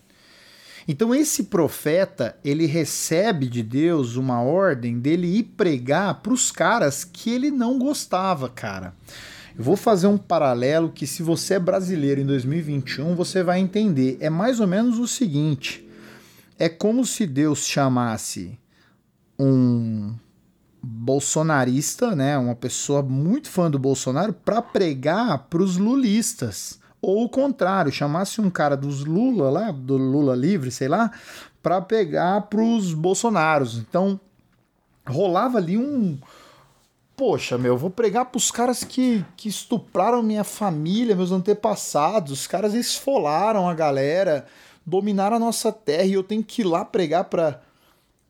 Então 0.87 1.15
esse 1.15 1.45
profeta, 1.45 2.37
ele 2.45 2.67
recebe 2.67 3.49
de 3.49 3.63
Deus 3.63 4.17
uma 4.17 4.43
ordem 4.43 5.01
dele 5.01 5.39
ir 5.39 5.43
pregar 5.43 6.21
para 6.21 6.33
os 6.33 6.53
caras 6.53 7.05
que 7.05 7.31
ele 7.31 7.51
não 7.51 7.79
gostava, 7.79 8.49
cara. 8.49 8.95
Eu 9.57 9.65
vou 9.65 9.77
fazer 9.77 10.07
um 10.07 10.19
paralelo 10.19 10.91
que 10.91 11.07
se 11.07 11.23
você 11.23 11.55
é 11.55 11.59
brasileiro 11.59 12.21
em 12.21 12.27
2021, 12.27 13.15
você 13.15 13.43
vai 13.43 13.61
entender. 13.61 14.19
É 14.21 14.29
mais 14.29 14.61
ou 14.61 14.67
menos 14.67 14.99
o 14.99 15.09
seguinte: 15.09 15.84
é 16.59 16.69
como 16.69 17.05
se 17.05 17.27
Deus 17.27 17.67
chamasse 17.67 18.59
um 19.39 20.15
bolsonarista, 20.83 22.15
né, 22.15 22.37
uma 22.37 22.55
pessoa 22.55 23.03
muito 23.03 23.49
fã 23.49 23.71
do 23.71 23.79
Bolsonaro 23.79 24.33
para 24.33 24.61
pregar 24.61 25.47
para 25.49 25.63
os 25.63 25.77
lulistas. 25.77 26.79
Ou 27.01 27.25
o 27.25 27.29
contrário, 27.29 27.93
chamasse 27.93 28.41
um 28.41 28.49
cara 28.49 28.77
dos 28.77 29.05
Lula 29.05 29.51
lá, 29.51 29.71
do 29.71 29.97
Lula 29.97 30.35
livre, 30.35 30.71
sei 30.71 30.89
lá, 30.89 31.11
para 31.63 31.81
pegar 31.81 32.43
pros 32.43 32.95
Bolsonaros. 32.95 33.77
Então, 33.79 34.19
rolava 35.07 35.59
ali 35.59 35.77
um. 35.77 36.19
Poxa, 37.17 37.57
meu, 37.59 37.77
vou 37.77 37.91
pregar 37.91 38.25
pros 38.27 38.51
caras 38.51 38.83
que, 38.83 39.25
que 39.37 39.49
estupraram 39.49 40.23
minha 40.23 40.45
família, 40.45 41.15
meus 41.15 41.31
antepassados. 41.31 42.33
Os 42.33 42.47
caras 42.47 42.75
esfolaram 42.75 43.69
a 43.69 43.75
galera, 43.75 44.47
dominaram 44.87 45.37
a 45.37 45.41
nossa 45.41 45.73
terra 45.73 46.05
e 46.05 46.13
eu 46.13 46.23
tenho 46.23 46.43
que 46.43 46.63
ir 46.63 46.65
lá 46.65 46.85
pregar 46.85 47.25
para 47.25 47.63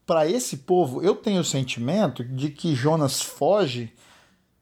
para 0.06 0.28
esse 0.28 0.58
povo. 0.58 1.02
Eu 1.02 1.16
tenho 1.16 1.40
o 1.40 1.44
sentimento 1.44 2.22
de 2.22 2.50
que 2.50 2.74
Jonas 2.74 3.22
foge 3.22 3.92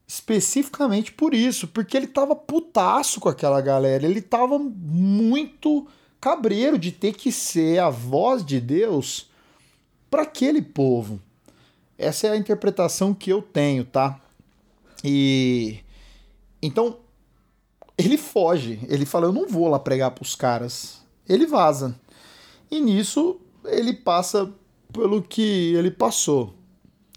especificamente 0.06 1.10
por 1.10 1.32
isso, 1.32 1.66
porque 1.68 1.96
ele 1.96 2.06
tava 2.06 2.36
putaço 2.36 3.18
com 3.18 3.28
aquela 3.28 3.60
galera, 3.60 4.06
ele 4.06 4.20
tava 4.20 4.58
muito 4.58 5.86
cabreiro 6.20 6.78
de 6.78 6.92
ter 6.92 7.14
que 7.14 7.32
ser 7.32 7.78
a 7.78 7.88
voz 7.88 8.44
de 8.44 8.60
Deus 8.60 9.30
para 10.10 10.22
aquele 10.22 10.60
povo. 10.60 11.18
Essa 11.96 12.26
é 12.26 12.30
a 12.30 12.36
interpretação 12.36 13.14
que 13.14 13.30
eu 13.30 13.40
tenho, 13.40 13.84
tá? 13.84 14.20
E 15.02 15.80
então 16.60 16.98
ele 17.96 18.18
foge, 18.18 18.80
ele 18.88 19.06
fala: 19.06 19.26
"Eu 19.26 19.32
não 19.32 19.48
vou 19.48 19.68
lá 19.68 19.78
pregar 19.78 20.10
para 20.10 20.22
os 20.22 20.34
caras". 20.34 21.01
Ele 21.28 21.46
vaza. 21.46 21.94
E 22.70 22.80
nisso 22.80 23.40
ele 23.64 23.92
passa 23.92 24.50
pelo 24.92 25.22
que 25.22 25.74
ele 25.74 25.90
passou. 25.90 26.54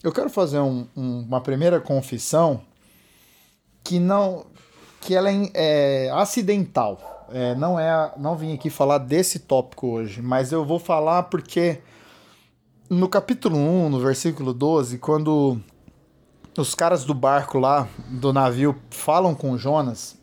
Eu 0.04 0.12
quero 0.12 0.30
fazer 0.30 0.60
um, 0.60 0.88
um, 0.96 1.22
uma 1.22 1.42
primeira 1.42 1.80
confissão 1.80 2.62
que 3.84 4.00
não 4.00 4.46
que 5.02 5.14
ela 5.14 5.30
é, 5.32 5.52
é 5.54 6.12
acidental. 6.12 7.28
É, 7.32 7.56
não 7.56 7.80
é, 7.80 8.14
não 8.18 8.36
vim 8.36 8.54
aqui 8.54 8.70
falar 8.70 9.00
desse 9.00 9.40
tópico 9.40 9.88
hoje, 9.88 10.22
mas 10.22 10.52
eu 10.52 10.64
vou 10.64 10.78
falar 10.78 11.24
porque 11.24 11.80
no 12.90 13.10
capítulo 13.10 13.58
1, 13.58 13.90
no 13.90 14.00
versículo 14.00 14.54
12, 14.54 15.00
quando 15.00 15.60
os 16.58 16.76
caras 16.76 17.04
do 17.04 17.14
barco 17.14 17.58
lá, 17.58 17.88
do 18.08 18.32
navio, 18.32 18.76
falam 18.92 19.34
com 19.34 19.58
Jonas, 19.58 20.18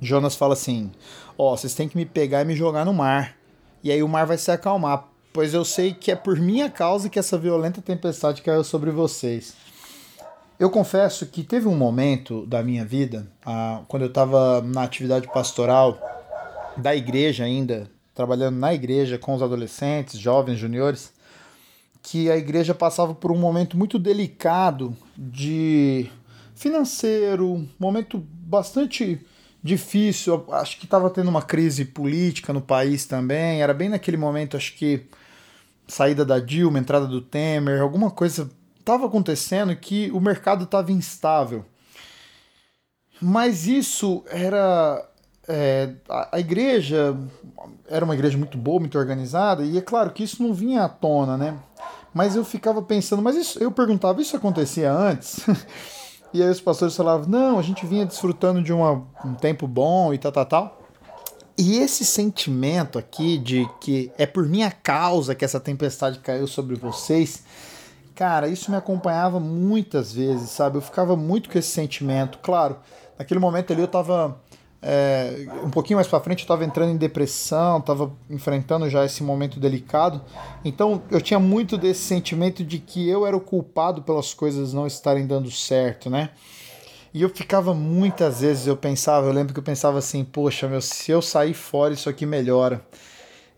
Jonas 0.00 0.34
fala 0.34 0.54
assim: 0.54 0.90
Ó, 1.36 1.56
vocês 1.56 1.74
têm 1.74 1.88
que 1.88 1.96
me 1.96 2.04
pegar 2.04 2.42
e 2.42 2.44
me 2.44 2.54
jogar 2.54 2.84
no 2.84 2.94
mar. 2.94 3.36
E 3.82 3.90
aí 3.90 4.02
o 4.02 4.08
mar 4.08 4.26
vai 4.26 4.38
se 4.38 4.50
acalmar, 4.50 5.08
pois 5.32 5.52
eu 5.52 5.64
sei 5.64 5.92
que 5.92 6.10
é 6.10 6.16
por 6.16 6.38
minha 6.38 6.70
causa 6.70 7.08
que 7.08 7.18
essa 7.18 7.36
violenta 7.36 7.82
tempestade 7.82 8.40
caiu 8.40 8.64
sobre 8.64 8.90
vocês. 8.90 9.54
Eu 10.58 10.70
confesso 10.70 11.26
que 11.26 11.42
teve 11.42 11.66
um 11.66 11.76
momento 11.76 12.46
da 12.46 12.62
minha 12.62 12.84
vida, 12.84 13.26
ah, 13.44 13.82
quando 13.88 14.04
eu 14.04 14.08
estava 14.08 14.62
na 14.62 14.84
atividade 14.84 15.26
pastoral 15.26 15.98
da 16.76 16.94
igreja 16.94 17.44
ainda, 17.44 17.90
trabalhando 18.14 18.56
na 18.56 18.72
igreja 18.72 19.18
com 19.18 19.34
os 19.34 19.42
adolescentes, 19.42 20.18
jovens, 20.18 20.58
juniores, 20.58 21.12
que 22.00 22.30
a 22.30 22.36
igreja 22.36 22.74
passava 22.74 23.14
por 23.14 23.32
um 23.32 23.38
momento 23.38 23.76
muito 23.76 23.98
delicado 23.98 24.96
de 25.16 26.08
financeiro, 26.54 27.68
momento 27.78 28.18
bastante 28.18 29.20
difícil. 29.64 30.44
Acho 30.52 30.78
que 30.78 30.84
estava 30.84 31.08
tendo 31.08 31.28
uma 31.28 31.40
crise 31.40 31.86
política 31.86 32.52
no 32.52 32.60
país 32.60 33.06
também. 33.06 33.62
Era 33.62 33.72
bem 33.72 33.88
naquele 33.88 34.18
momento, 34.18 34.58
acho 34.58 34.74
que 34.74 35.06
saída 35.88 36.24
da 36.24 36.38
Dilma, 36.38 36.78
entrada 36.78 37.06
do 37.06 37.22
Temer, 37.22 37.80
alguma 37.80 38.10
coisa 38.10 38.50
estava 38.78 39.06
acontecendo 39.06 39.74
que 39.74 40.10
o 40.12 40.20
mercado 40.20 40.64
estava 40.64 40.92
instável. 40.92 41.64
Mas 43.20 43.66
isso 43.66 44.22
era. 44.28 45.08
É, 45.46 45.94
a, 46.08 46.36
a, 46.36 46.40
igreja 46.40 47.16
era 47.88 48.04
uma 48.04 48.14
igreja 48.14 48.36
muito 48.36 48.56
boa, 48.56 48.80
muito 48.80 48.98
organizada, 48.98 49.62
e 49.62 49.76
é 49.76 49.80
claro 49.80 50.10
que 50.10 50.22
isso 50.22 50.42
não 50.42 50.54
vinha 50.54 50.84
à 50.84 50.88
tona, 50.88 51.36
né? 51.36 51.58
Mas 52.14 52.34
eu 52.34 52.44
ficava 52.44 52.80
pensando, 52.80 53.20
mas 53.20 53.36
isso, 53.36 53.62
eu 53.62 53.70
perguntava, 53.70 54.22
isso 54.22 54.36
acontecia 54.36 54.92
antes? 54.92 55.44
e 56.34 56.42
aí 56.42 56.50
os 56.50 56.60
pastores 56.60 56.94
falavam, 56.94 57.26
não, 57.28 57.58
a 57.58 57.62
gente 57.62 57.86
vinha 57.86 58.04
desfrutando 58.04 58.62
de 58.62 58.72
uma, 58.72 59.06
um 59.24 59.34
tempo 59.34 59.66
bom 59.66 60.12
e 60.12 60.18
tal, 60.18 60.32
tal, 60.32 60.46
tal. 60.46 60.82
E 61.56 61.78
esse 61.78 62.04
sentimento 62.04 62.98
aqui 62.98 63.38
de 63.38 63.66
que 63.80 64.10
é 64.18 64.26
por 64.26 64.46
minha 64.46 64.70
causa 64.70 65.34
que 65.34 65.44
essa 65.44 65.60
tempestade 65.60 66.18
caiu 66.18 66.48
sobre 66.48 66.74
vocês, 66.74 67.44
Cara, 68.14 68.46
isso 68.46 68.70
me 68.70 68.76
acompanhava 68.76 69.40
muitas 69.40 70.12
vezes, 70.12 70.50
sabe? 70.50 70.76
Eu 70.76 70.80
ficava 70.80 71.16
muito 71.16 71.50
com 71.50 71.58
esse 71.58 71.68
sentimento. 71.68 72.38
Claro, 72.40 72.76
naquele 73.18 73.40
momento 73.40 73.72
ali 73.72 73.82
eu 73.82 73.88
tava. 73.88 74.40
É, 74.86 75.46
um 75.64 75.70
pouquinho 75.70 75.96
mais 75.96 76.06
para 76.06 76.20
frente 76.20 76.40
eu 76.40 76.44
estava 76.44 76.62
entrando 76.62 76.90
em 76.90 76.96
depressão, 76.98 77.78
estava 77.78 78.12
enfrentando 78.28 78.88
já 78.90 79.02
esse 79.02 79.22
momento 79.22 79.58
delicado. 79.58 80.20
Então 80.62 81.02
eu 81.10 81.22
tinha 81.22 81.40
muito 81.40 81.78
desse 81.78 82.02
sentimento 82.02 82.62
de 82.62 82.78
que 82.78 83.08
eu 83.08 83.26
era 83.26 83.34
o 83.34 83.40
culpado 83.40 84.02
pelas 84.02 84.34
coisas 84.34 84.74
não 84.74 84.86
estarem 84.86 85.26
dando 85.26 85.50
certo, 85.50 86.10
né? 86.10 86.28
E 87.14 87.22
eu 87.22 87.30
ficava 87.30 87.72
muitas 87.72 88.42
vezes, 88.42 88.66
eu 88.66 88.76
pensava, 88.76 89.26
eu 89.28 89.32
lembro 89.32 89.54
que 89.54 89.60
eu 89.60 89.64
pensava 89.64 89.98
assim, 89.98 90.22
poxa, 90.22 90.68
meu, 90.68 90.82
se 90.82 91.10
eu 91.10 91.22
sair 91.22 91.54
fora 91.54 91.94
isso 91.94 92.10
aqui 92.10 92.26
melhora. 92.26 92.84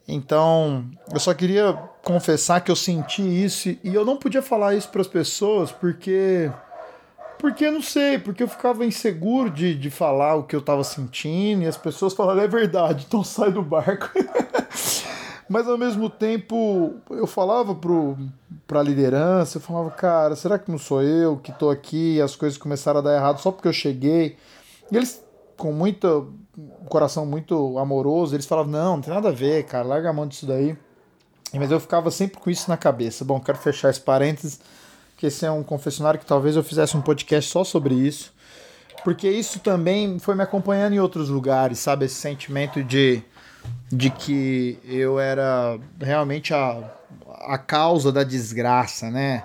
Então, 0.07 0.85
eu 1.13 1.19
só 1.19 1.35
queria 1.35 1.73
confessar 2.05 2.61
que 2.61 2.71
eu 2.71 2.77
senti 2.77 3.23
isso 3.23 3.71
e 3.83 3.93
eu 3.93 4.05
não 4.05 4.17
podia 4.17 4.43
falar 4.43 4.77
isso 4.77 4.89
para 4.91 5.01
as 5.01 5.09
pessoas 5.09 5.73
porque 5.73 6.49
porque 7.39 7.71
não 7.71 7.83
sei, 7.83 8.19
porque 8.19 8.43
eu 8.43 8.49
ficava 8.49 8.85
inseguro 8.85 9.51
de, 9.51 9.75
de 9.75 9.91
falar 9.91 10.35
o 10.37 10.45
que 10.45 10.55
eu 10.55 10.61
estava 10.61 10.83
sentindo 10.85 11.63
e 11.63 11.67
as 11.67 11.77
pessoas 11.77 12.15
falaram 12.15 12.41
é 12.41 12.49
verdade, 12.49 13.05
então 13.07 13.23
sai 13.23 13.51
do 13.51 13.63
barco. 13.63 14.11
Mas 15.49 15.69
ao 15.69 15.79
mesmo 15.79 16.11
tempo 16.11 16.95
eu 17.09 17.27
falava 17.27 17.75
pro, 17.75 18.17
pra 18.67 18.83
liderança, 18.83 19.59
eu 19.59 19.63
falava, 19.63 19.91
cara, 19.91 20.35
será 20.35 20.59
que 20.59 20.71
não 20.71 20.79
sou 20.79 21.03
eu 21.03 21.37
que 21.37 21.53
tô 21.53 21.71
aqui 21.71 22.17
e 22.17 22.21
as 22.21 22.35
coisas 22.35 22.59
começaram 22.59 22.99
a 22.99 23.03
dar 23.03 23.15
errado 23.15 23.39
só 23.39 23.53
porque 23.53 23.69
eu 23.69 23.73
cheguei? 23.73 24.37
E 24.91 24.97
eles, 24.97 25.23
com 25.57 25.73
muito 25.73 26.33
coração 26.89 27.27
muito 27.27 27.79
amoroso, 27.79 28.35
eles 28.35 28.47
falavam, 28.47 28.73
não, 28.73 28.97
não 28.97 29.03
tem 29.03 29.13
nada 29.13 29.29
a 29.29 29.33
ver, 29.33 29.65
cara, 29.65 29.85
larga 29.85 30.11
a 30.11 30.13
mão 30.13 30.27
disso 30.27 30.47
daí. 30.47 30.77
Mas 31.55 31.71
eu 31.71 31.79
ficava 31.79 32.11
sempre 32.11 32.41
com 32.41 32.51
isso 32.51 32.69
na 32.69 32.77
cabeça. 32.77 33.25
Bom, 33.25 33.41
quero 33.41 33.59
fechar 33.59 33.91
esse 33.91 34.01
parênteses, 34.01 34.61
que 35.17 35.27
esse 35.27 35.47
é 35.47 35.51
um 35.51 35.63
confessionário 35.63 36.21
que 36.21 36.27
talvez 36.27 36.57
eu 36.57 36.63
fizesse 36.63 36.97
um 36.97 37.01
podcast 37.01 37.51
só 37.51 37.65
sobre 37.65 37.95
isso. 37.95 38.35
porque 39.07 39.31
isso 39.31 39.61
também 39.61 40.19
foi 40.19 40.35
me 40.35 40.43
acompanhando 40.43 40.95
em 40.95 40.99
outros 40.99 41.29
lugares, 41.29 41.79
sabe? 41.79 42.07
Esse 42.07 42.17
sentimento 42.17 42.83
de, 42.83 43.23
de 43.89 44.11
que 44.11 44.81
eu 44.85 45.21
era 45.21 45.79
realmente 46.01 46.53
a, 46.53 46.91
a 47.43 47.57
causa 47.57 48.11
da 48.11 48.25
desgraça, 48.25 49.09
né? 49.09 49.45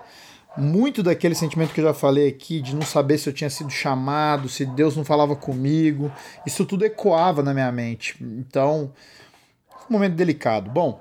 Muito 0.58 1.04
daquele 1.04 1.36
sentimento 1.36 1.74
que 1.74 1.80
eu 1.80 1.86
já 1.86 1.94
falei 1.94 2.28
aqui, 2.28 2.60
de 2.60 2.76
não 2.76 2.82
saber 2.82 3.20
se 3.20 3.30
eu 3.30 3.34
tinha 3.34 3.52
sido 3.52 3.70
chamado, 3.70 4.50
se 4.50 4.66
Deus 4.66 4.98
não 4.98 5.06
falava 5.06 5.36
comigo, 5.36 6.12
isso 6.44 6.66
tudo 6.66 6.84
ecoava 6.84 7.44
na 7.44 7.54
minha 7.54 7.72
mente. 7.72 8.18
Então, 8.20 8.92
um 9.88 9.94
momento 9.94 10.16
delicado. 10.16 10.72
Bom, 10.72 11.00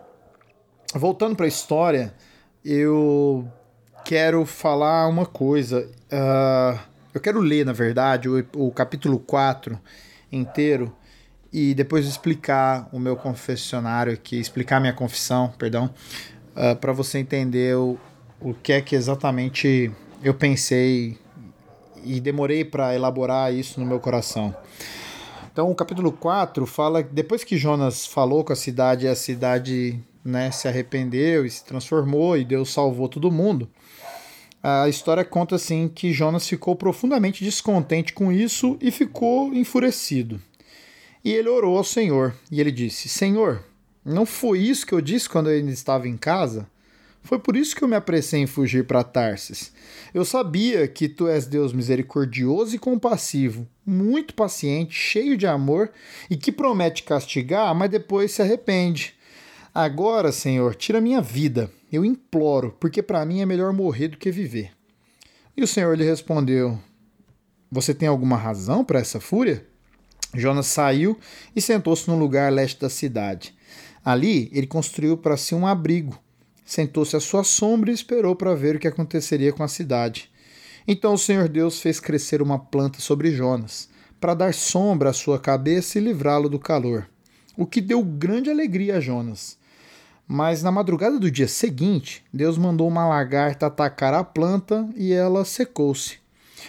voltando 0.95 1.35
para 1.35 1.47
a 1.47 1.49
história, 1.49 2.15
eu 2.63 3.51
quero 4.05 4.45
falar 4.45 5.09
uma 5.09 5.27
coisa. 5.27 5.89
Uh, 6.13 6.79
eu 7.13 7.21
quero 7.21 7.41
ler, 7.41 7.65
na 7.65 7.73
verdade, 7.73 8.29
o, 8.29 8.45
o 8.55 8.71
capítulo 8.71 9.19
4 9.19 9.79
inteiro 10.31 10.95
e 11.53 11.75
depois 11.75 12.07
explicar 12.07 12.89
o 12.93 12.99
meu 12.99 13.17
confessionário 13.17 14.13
aqui, 14.13 14.39
explicar 14.39 14.81
minha 14.81 14.93
confissão, 14.93 15.53
perdão, 15.59 15.87
uh, 15.87 16.71
ah, 16.71 16.77
para 16.77 16.93
você 16.93 17.19
entender 17.19 17.77
o, 17.77 17.99
o 18.41 18.55
que 18.55 18.73
é 18.73 18.81
que 18.81 18.95
exatamente 18.95 19.91
eu 20.23 20.35
pensei 20.35 21.19
e 22.05 22.21
demorei 22.21 22.65
para 22.65 22.95
elaborar 22.95 23.53
isso 23.53 23.81
no 23.81 23.87
meu 23.87 23.99
coração. 23.99 24.55
Então, 25.53 25.71
o 25.71 25.75
capítulo 25.75 26.13
4 26.13 26.65
fala 26.67 27.03
depois 27.03 27.43
que 27.43 27.57
Jonas 27.57 28.07
falou 28.07 28.45
com 28.45 28.53
a 28.53 28.57
cidade, 28.57 29.09
a 29.09 29.17
cidade 29.17 30.01
né, 30.25 30.51
se 30.51 30.69
arrependeu 30.69 31.45
e 31.45 31.51
se 31.51 31.65
transformou 31.65 32.37
e 32.37 32.45
Deus 32.45 32.73
salvou 32.73 33.09
todo 33.09 33.31
mundo. 33.31 33.69
A 34.63 34.89
história 34.89 35.25
conta 35.25 35.57
assim 35.57 35.89
que 35.89 36.13
Jonas 36.13 36.47
ficou 36.47 36.77
profundamente 36.77 37.43
descontente 37.43 38.13
com 38.13 38.31
isso 38.31 38.77
e 38.81 38.91
ficou 38.91 39.55
enfurecido. 39.55 40.41
E 41.25 41.33
ele 41.33 41.49
orou 41.49 41.79
ao 41.79 41.85
Senhor 41.85 42.35
e 42.51 42.61
ele 42.61 42.71
disse: 42.71 43.09
Senhor, 43.09 43.65
não 44.05 44.27
foi 44.27 44.59
isso 44.59 44.87
que 44.87 44.93
eu 44.93 45.01
disse 45.01 45.29
quando 45.29 45.49
ainda 45.49 45.71
estava 45.71 46.07
em 46.07 46.17
casa? 46.17 46.67
Foi 47.23 47.39
por 47.39 47.57
isso 47.57 47.77
que 47.77 47.85
eu 47.85 47.89
me 47.89 47.97
apressei 47.97 48.41
em 48.41 48.47
fugir 48.47 48.87
para 48.87 49.05
Tarsis. 49.05 49.73
Eu 50.13 50.25
sabia 50.25 50.89
que 50.89 51.09
tu 51.09 51.29
és 51.29 51.47
Deus 51.47 51.73
misericordioso 51.73 52.75
e 52.75 52.79
compassivo, 52.79 53.69
muito 53.85 54.35
paciente, 54.35 54.95
cheio 54.95 55.37
de 55.37 55.47
amor 55.47 55.91
e 56.31 56.37
que 56.37 56.51
promete 56.51 57.03
castigar, 57.03 57.75
mas 57.75 57.91
depois 57.91 58.33
se 58.33 58.43
arrepende. 58.43 59.15
Agora, 59.75 60.33
Senhor, 60.33 60.75
tira 60.75 61.01
minha 61.01 61.21
vida, 61.21 61.71
eu 61.93 62.05
imploro, 62.05 62.77
porque 62.81 63.01
para 63.01 63.25
mim 63.25 63.41
é 63.41 63.47
melhor 63.47 63.73
morrer 63.73 64.09
do 64.09 64.17
que 64.19 64.31
viver. 64.31 64.73
E 65.57 65.63
o 65.63 65.67
Senhor 65.67 65.97
lhe 65.97 66.05
respondeu: 66.05 66.77
Você 67.71 67.95
tem 67.95 68.09
alguma 68.09 68.37
razão 68.37 68.85
para 68.85 68.99
essa 68.99 69.21
fúria? 69.21 69.65
Jonas 70.35 70.67
saiu 70.67 71.17
e 71.55 71.61
sentou-se 71.61 72.09
num 72.09 72.19
lugar 72.19 72.53
leste 72.53 72.81
da 72.81 72.91
cidade. 72.91 73.55
Ali 74.05 74.51
ele 74.53 74.67
construiu 74.67 75.17
para 75.17 75.37
si 75.37 75.55
um 75.55 75.67
abrigo. 75.67 76.19
Sentou-se 76.65 77.15
à 77.17 77.21
sua 77.21 77.45
sombra 77.45 77.91
e 77.91 77.95
esperou 77.95 78.35
para 78.35 78.55
ver 78.55 78.77
o 78.77 78.79
que 78.79 78.89
aconteceria 78.89 79.53
com 79.53 79.63
a 79.63 79.69
cidade. 79.69 80.31
Então 80.87 81.15
o 81.15 81.19
Senhor 81.19 81.49
Deus 81.49 81.81
fez 81.81 82.01
crescer 82.01 82.43
uma 82.43 82.59
planta 82.59 83.01
sobre 83.01 83.31
Jonas, 83.31 83.89
para 84.21 84.35
dar 84.35 84.53
sombra 84.53 85.11
à 85.11 85.13
sua 85.13 85.39
cabeça 85.39 85.99
e 85.99 86.03
livrá-lo 86.03 86.49
do 86.49 86.59
calor, 86.59 87.09
o 87.57 87.67
que 87.67 87.81
deu 87.81 88.03
grande 88.03 88.51
alegria 88.51 88.97
a 88.97 89.01
Jonas. 89.01 89.60
Mas 90.33 90.63
na 90.63 90.71
madrugada 90.71 91.19
do 91.19 91.29
dia 91.29 91.49
seguinte, 91.49 92.25
Deus 92.33 92.57
mandou 92.57 92.87
uma 92.87 93.05
lagarta 93.05 93.67
atacar 93.67 94.15
a 94.15 94.23
planta 94.23 94.89
e 94.95 95.13
ela 95.13 95.45
secou-se. 95.45 96.19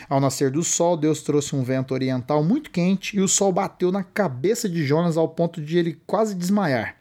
Ao 0.10 0.20
nascer 0.20 0.50
do 0.50 0.64
sol, 0.64 0.98
Deus 0.98 1.22
trouxe 1.22 1.56
um 1.56 1.62
vento 1.62 1.94
oriental 1.94 2.44
muito 2.44 2.72
quente 2.72 3.16
e 3.16 3.22
o 3.22 3.28
sol 3.28 3.54
bateu 3.54 3.92
na 3.92 4.04
cabeça 4.04 4.68
de 4.68 4.84
Jonas 4.84 5.16
ao 5.16 5.30
ponto 5.30 5.62
de 5.62 5.78
ele 5.78 6.02
quase 6.08 6.34
desmaiar. 6.34 6.96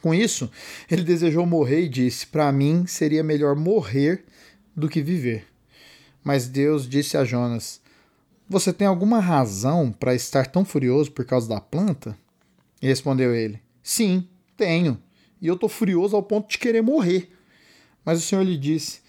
Com 0.00 0.14
isso, 0.14 0.48
ele 0.88 1.02
desejou 1.02 1.44
morrer 1.44 1.80
e 1.80 1.88
disse: 1.88 2.24
Para 2.24 2.52
mim 2.52 2.86
seria 2.86 3.24
melhor 3.24 3.56
morrer 3.56 4.24
do 4.76 4.88
que 4.88 5.02
viver. 5.02 5.44
Mas 6.22 6.46
Deus 6.46 6.88
disse 6.88 7.16
a 7.16 7.24
Jonas: 7.24 7.80
Você 8.48 8.72
tem 8.72 8.86
alguma 8.86 9.18
razão 9.18 9.90
para 9.90 10.14
estar 10.14 10.46
tão 10.46 10.64
furioso 10.64 11.10
por 11.10 11.24
causa 11.24 11.48
da 11.48 11.60
planta? 11.60 12.16
E 12.80 12.86
respondeu 12.86 13.34
ele: 13.34 13.60
Sim, 13.82 14.28
tenho 14.56 14.96
e 15.40 15.46
eu 15.46 15.54
estou 15.54 15.68
furioso 15.68 16.14
ao 16.16 16.22
ponto 16.22 16.50
de 16.50 16.58
querer 16.58 16.82
morrer. 16.82 17.30
Mas 18.04 18.18
o 18.18 18.22
Senhor 18.22 18.42
lhe 18.42 18.56
disse: 18.56 19.00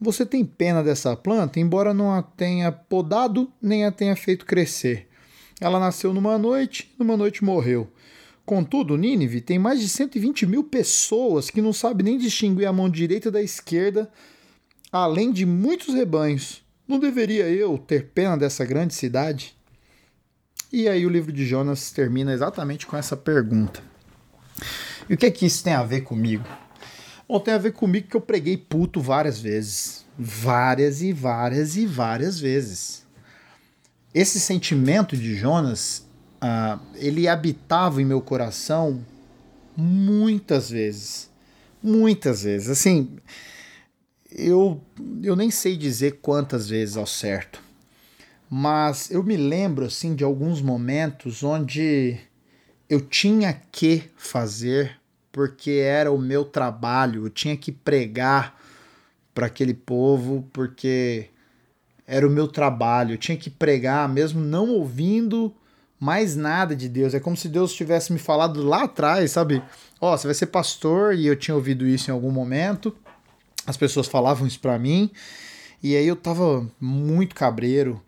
Você 0.00 0.24
tem 0.26 0.44
pena 0.44 0.82
dessa 0.82 1.16
planta, 1.16 1.58
embora 1.60 1.94
não 1.94 2.12
a 2.12 2.22
tenha 2.22 2.70
podado 2.70 3.50
nem 3.60 3.84
a 3.84 3.92
tenha 3.92 4.16
feito 4.16 4.46
crescer. 4.46 5.08
Ela 5.60 5.80
nasceu 5.80 6.12
numa 6.12 6.38
noite, 6.38 6.94
numa 6.98 7.16
noite 7.16 7.42
morreu. 7.42 7.90
Contudo, 8.44 8.96
Nínive 8.96 9.40
tem 9.40 9.58
mais 9.58 9.80
de 9.80 9.88
120 9.88 10.46
mil 10.46 10.64
pessoas 10.64 11.50
que 11.50 11.60
não 11.60 11.72
sabem 11.72 12.04
nem 12.04 12.18
distinguir 12.18 12.66
a 12.66 12.72
mão 12.72 12.88
direita 12.88 13.30
da 13.30 13.42
esquerda, 13.42 14.10
além 14.90 15.30
de 15.30 15.44
muitos 15.44 15.94
rebanhos. 15.94 16.62
Não 16.86 16.98
deveria 16.98 17.46
eu 17.50 17.76
ter 17.76 18.06
pena 18.06 18.38
dessa 18.38 18.64
grande 18.64 18.94
cidade? 18.94 19.54
E 20.72 20.88
aí 20.88 21.04
o 21.04 21.10
livro 21.10 21.30
de 21.30 21.44
Jonas 21.44 21.90
termina 21.90 22.32
exatamente 22.32 22.86
com 22.86 22.96
essa 22.96 23.16
pergunta. 23.16 23.82
E 25.08 25.14
o 25.14 25.16
que 25.16 25.26
é 25.26 25.30
que 25.30 25.46
isso 25.46 25.64
tem 25.64 25.72
a 25.72 25.82
ver 25.82 26.02
comigo? 26.02 26.44
Bom, 27.26 27.40
tem 27.40 27.54
a 27.54 27.58
ver 27.58 27.72
comigo 27.72 28.08
que 28.08 28.16
eu 28.16 28.20
preguei 28.20 28.56
puto 28.56 29.00
várias 29.00 29.38
vezes. 29.38 30.04
Várias 30.18 31.02
e 31.02 31.12
várias 31.12 31.76
e 31.76 31.86
várias 31.86 32.38
vezes. 32.38 33.06
Esse 34.14 34.40
sentimento 34.40 35.16
de 35.16 35.34
Jonas, 35.34 36.06
uh, 36.42 36.80
ele 36.96 37.28
habitava 37.28 38.02
em 38.02 38.04
meu 38.04 38.20
coração 38.20 39.04
muitas 39.76 40.70
vezes. 40.70 41.30
Muitas 41.82 42.42
vezes. 42.42 42.68
Assim, 42.68 43.18
eu, 44.30 44.82
eu 45.22 45.36
nem 45.36 45.50
sei 45.50 45.76
dizer 45.76 46.18
quantas 46.20 46.68
vezes 46.68 46.96
ao 46.96 47.06
certo. 47.06 47.62
Mas 48.50 49.10
eu 49.10 49.22
me 49.22 49.36
lembro, 49.36 49.84
assim, 49.84 50.14
de 50.14 50.24
alguns 50.24 50.60
momentos 50.60 51.42
onde 51.42 52.18
eu 52.88 53.00
tinha 53.02 53.52
que 53.70 54.04
fazer 54.16 54.97
porque 55.38 55.70
era 55.70 56.10
o 56.10 56.18
meu 56.18 56.44
trabalho, 56.44 57.26
eu 57.26 57.30
tinha 57.30 57.56
que 57.56 57.70
pregar 57.70 58.60
para 59.32 59.46
aquele 59.46 59.72
povo 59.72 60.44
porque 60.52 61.28
era 62.08 62.26
o 62.26 62.30
meu 62.30 62.48
trabalho, 62.48 63.14
eu 63.14 63.18
tinha 63.18 63.38
que 63.38 63.48
pregar 63.48 64.08
mesmo 64.08 64.40
não 64.40 64.68
ouvindo 64.70 65.54
mais 66.00 66.34
nada 66.34 66.74
de 66.74 66.88
Deus. 66.88 67.14
É 67.14 67.20
como 67.20 67.36
se 67.36 67.48
Deus 67.48 67.72
tivesse 67.72 68.12
me 68.12 68.18
falado 68.18 68.64
lá 68.64 68.82
atrás, 68.82 69.30
sabe? 69.30 69.62
Ó, 70.00 70.12
oh, 70.12 70.18
você 70.18 70.26
vai 70.26 70.34
ser 70.34 70.46
pastor 70.46 71.14
e 71.14 71.28
eu 71.28 71.36
tinha 71.36 71.54
ouvido 71.54 71.86
isso 71.86 72.10
em 72.10 72.14
algum 72.14 72.32
momento. 72.32 72.92
As 73.64 73.76
pessoas 73.76 74.08
falavam 74.08 74.44
isso 74.44 74.58
para 74.58 74.76
mim 74.76 75.08
e 75.80 75.94
aí 75.94 76.08
eu 76.08 76.16
tava 76.16 76.68
muito 76.80 77.32
cabreiro 77.32 78.02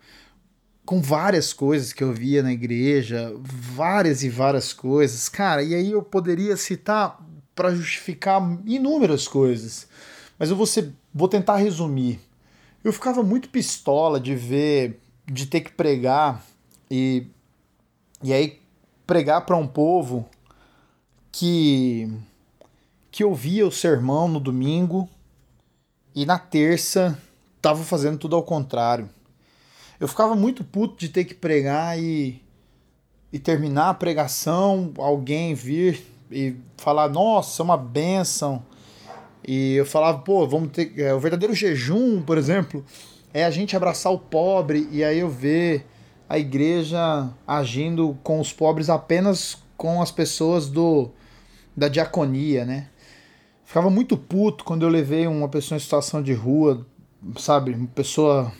com 0.85 1.01
várias 1.01 1.53
coisas 1.53 1.93
que 1.93 2.03
eu 2.03 2.11
via 2.11 2.41
na 2.43 2.51
igreja, 2.51 3.33
várias 3.39 4.23
e 4.23 4.29
várias 4.29 4.73
coisas, 4.73 5.29
cara, 5.29 5.63
e 5.63 5.75
aí 5.75 5.91
eu 5.91 6.01
poderia 6.01 6.57
citar 6.57 7.19
para 7.55 7.73
justificar 7.73 8.41
inúmeras 8.65 9.27
coisas, 9.27 9.87
mas 10.37 10.49
eu 10.49 10.55
vou, 10.55 10.65
ser, 10.65 10.91
vou 11.13 11.27
tentar 11.27 11.57
resumir. 11.57 12.19
Eu 12.83 12.91
ficava 12.91 13.21
muito 13.21 13.49
pistola 13.49 14.19
de 14.19 14.35
ver, 14.35 14.99
de 15.25 15.45
ter 15.45 15.61
que 15.61 15.71
pregar 15.71 16.43
e, 16.89 17.27
e 18.23 18.33
aí 18.33 18.59
pregar 19.05 19.45
para 19.45 19.55
um 19.55 19.67
povo 19.67 20.27
que 21.31 22.11
que 23.11 23.25
ouvia 23.25 23.67
o 23.67 23.71
sermão 23.71 24.29
no 24.29 24.39
domingo 24.39 25.07
e 26.15 26.25
na 26.25 26.39
terça 26.39 27.19
tava 27.61 27.83
fazendo 27.83 28.17
tudo 28.17 28.37
ao 28.37 28.43
contrário. 28.43 29.09
Eu 30.01 30.07
ficava 30.07 30.35
muito 30.35 30.63
puto 30.63 30.95
de 30.97 31.09
ter 31.09 31.25
que 31.25 31.35
pregar 31.35 31.99
e, 31.99 32.41
e 33.31 33.37
terminar 33.37 33.89
a 33.89 33.93
pregação, 33.93 34.91
alguém 34.97 35.53
vir 35.53 36.03
e 36.31 36.55
falar, 36.75 37.07
nossa, 37.07 37.61
é 37.61 37.63
uma 37.63 37.77
benção. 37.77 38.65
E 39.47 39.75
eu 39.75 39.85
falava, 39.85 40.17
pô, 40.17 40.47
vamos 40.47 40.71
ter. 40.71 40.99
É, 40.99 41.13
o 41.13 41.19
verdadeiro 41.19 41.53
jejum, 41.53 42.19
por 42.23 42.35
exemplo, 42.35 42.83
é 43.31 43.45
a 43.45 43.51
gente 43.51 43.75
abraçar 43.75 44.11
o 44.11 44.17
pobre 44.17 44.87
e 44.91 45.03
aí 45.03 45.19
eu 45.19 45.29
ver 45.29 45.85
a 46.27 46.39
igreja 46.39 47.29
agindo 47.45 48.17
com 48.23 48.39
os 48.39 48.51
pobres 48.51 48.89
apenas 48.89 49.59
com 49.77 50.01
as 50.01 50.09
pessoas 50.09 50.67
do 50.67 51.11
da 51.77 51.87
diaconia, 51.87 52.65
né? 52.65 52.87
Ficava 53.63 53.91
muito 53.91 54.17
puto 54.17 54.63
quando 54.63 54.81
eu 54.81 54.89
levei 54.89 55.27
uma 55.27 55.47
pessoa 55.47 55.77
em 55.77 55.79
situação 55.79 56.23
de 56.23 56.33
rua, 56.33 56.87
sabe? 57.37 57.73
Uma 57.73 57.87
pessoa 57.87 58.51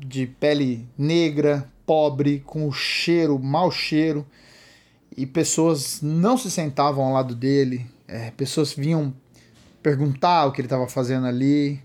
de 0.00 0.26
pele 0.26 0.88
negra, 0.96 1.68
pobre, 1.84 2.40
com 2.40 2.72
cheiro, 2.72 3.38
mau 3.38 3.70
cheiro, 3.70 4.26
e 5.16 5.26
pessoas 5.26 6.00
não 6.00 6.36
se 6.38 6.50
sentavam 6.50 7.04
ao 7.04 7.12
lado 7.12 7.34
dele, 7.34 7.86
é, 8.08 8.30
pessoas 8.30 8.72
vinham 8.72 9.14
perguntar 9.82 10.46
o 10.46 10.52
que 10.52 10.60
ele 10.60 10.66
estava 10.66 10.88
fazendo 10.88 11.26
ali, 11.26 11.80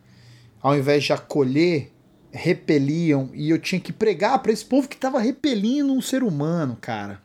ao 0.62 0.76
invés 0.78 1.04
de 1.04 1.14
acolher 1.14 1.92
repeliam 2.32 3.30
e 3.34 3.50
eu 3.50 3.58
tinha 3.58 3.80
que 3.80 3.94
pregar 3.94 4.40
para 4.40 4.52
esse 4.52 4.66
povo 4.66 4.90
que 4.90 4.96
estava 4.96 5.20
repelindo 5.20 5.94
um 5.94 6.02
ser 6.02 6.22
humano, 6.22 6.78
cara. 6.80 7.22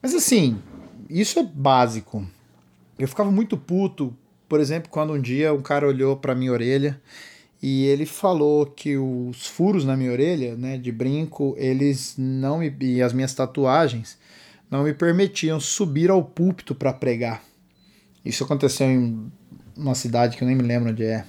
Mas 0.00 0.14
assim, 0.14 0.58
isso 1.10 1.38
é 1.38 1.42
básico. 1.42 2.26
Eu 2.98 3.06
ficava 3.06 3.30
muito 3.30 3.56
puto, 3.56 4.16
por 4.48 4.60
exemplo, 4.60 4.90
quando 4.90 5.12
um 5.12 5.20
dia 5.20 5.52
um 5.52 5.60
cara 5.60 5.86
olhou 5.86 6.16
para 6.16 6.34
minha 6.34 6.52
orelha 6.52 7.00
e 7.66 7.86
ele 7.86 8.04
falou 8.04 8.66
que 8.66 8.98
os 8.98 9.46
furos 9.46 9.86
na 9.86 9.96
minha 9.96 10.12
orelha, 10.12 10.54
né, 10.54 10.76
de 10.76 10.92
brinco, 10.92 11.54
eles 11.56 12.14
não 12.18 12.58
me 12.58 12.70
e 12.82 13.00
as 13.00 13.14
minhas 13.14 13.32
tatuagens 13.32 14.18
não 14.70 14.82
me 14.82 14.92
permitiam 14.92 15.58
subir 15.58 16.10
ao 16.10 16.22
púlpito 16.22 16.74
para 16.74 16.92
pregar. 16.92 17.42
Isso 18.22 18.44
aconteceu 18.44 18.86
em 18.86 19.32
uma 19.74 19.94
cidade 19.94 20.36
que 20.36 20.44
eu 20.44 20.46
nem 20.46 20.54
me 20.54 20.62
lembro 20.62 20.90
onde 20.90 21.06
é. 21.06 21.24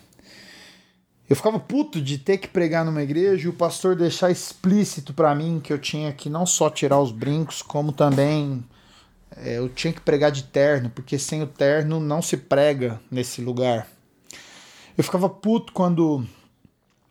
Eu 1.30 1.38
ficava 1.38 1.58
puto 1.58 2.02
de 2.02 2.17
ter 2.17 2.38
que 2.38 2.50
pregar 2.50 2.84
numa 2.84 3.02
igreja 3.02 3.45
e 3.45 3.50
o 3.50 3.54
pastor 3.54 3.95
deixar 3.95 4.30
explícito 4.30 5.13
para 5.13 5.34
mim 5.34 5.62
que 5.63 5.71
eu 5.71 5.80
tinha 5.80 6.12
que 6.12 6.30
não 6.30 6.45
só 6.45 6.69
tirar 6.69 7.00
os 7.00 7.13
brincos, 7.13 7.62
como 7.62 7.93
também 7.93 8.62
é, 9.38 9.58
eu 9.58 9.69
tinha 9.69 9.93
que 9.93 10.02
pregar 10.02 10.34
de 10.34 10.43
terno, 10.43 10.89
porque 10.89 11.17
sem 11.17 11.41
o 11.41 11.48
terno 11.48 12.02
não 12.02 12.21
se 12.21 12.36
prega 12.36 13.00
nesse 13.10 13.39
lugar. 13.39 13.94
Eu 14.97 15.03
ficava 15.03 15.29
puto 15.29 15.73
quando 15.73 16.25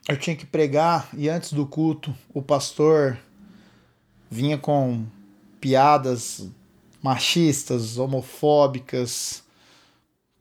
eu 0.08 0.16
tinha 0.16 0.34
que 0.34 0.46
pregar 0.46 1.08
e 1.12 1.28
antes 1.28 1.52
do 1.52 1.66
culto 1.66 2.14
o 2.32 2.40
pastor 2.40 3.18
vinha 4.30 4.56
com 4.56 5.04
piadas 5.60 6.48
machistas, 7.02 7.98
homofóbicas, 7.98 9.44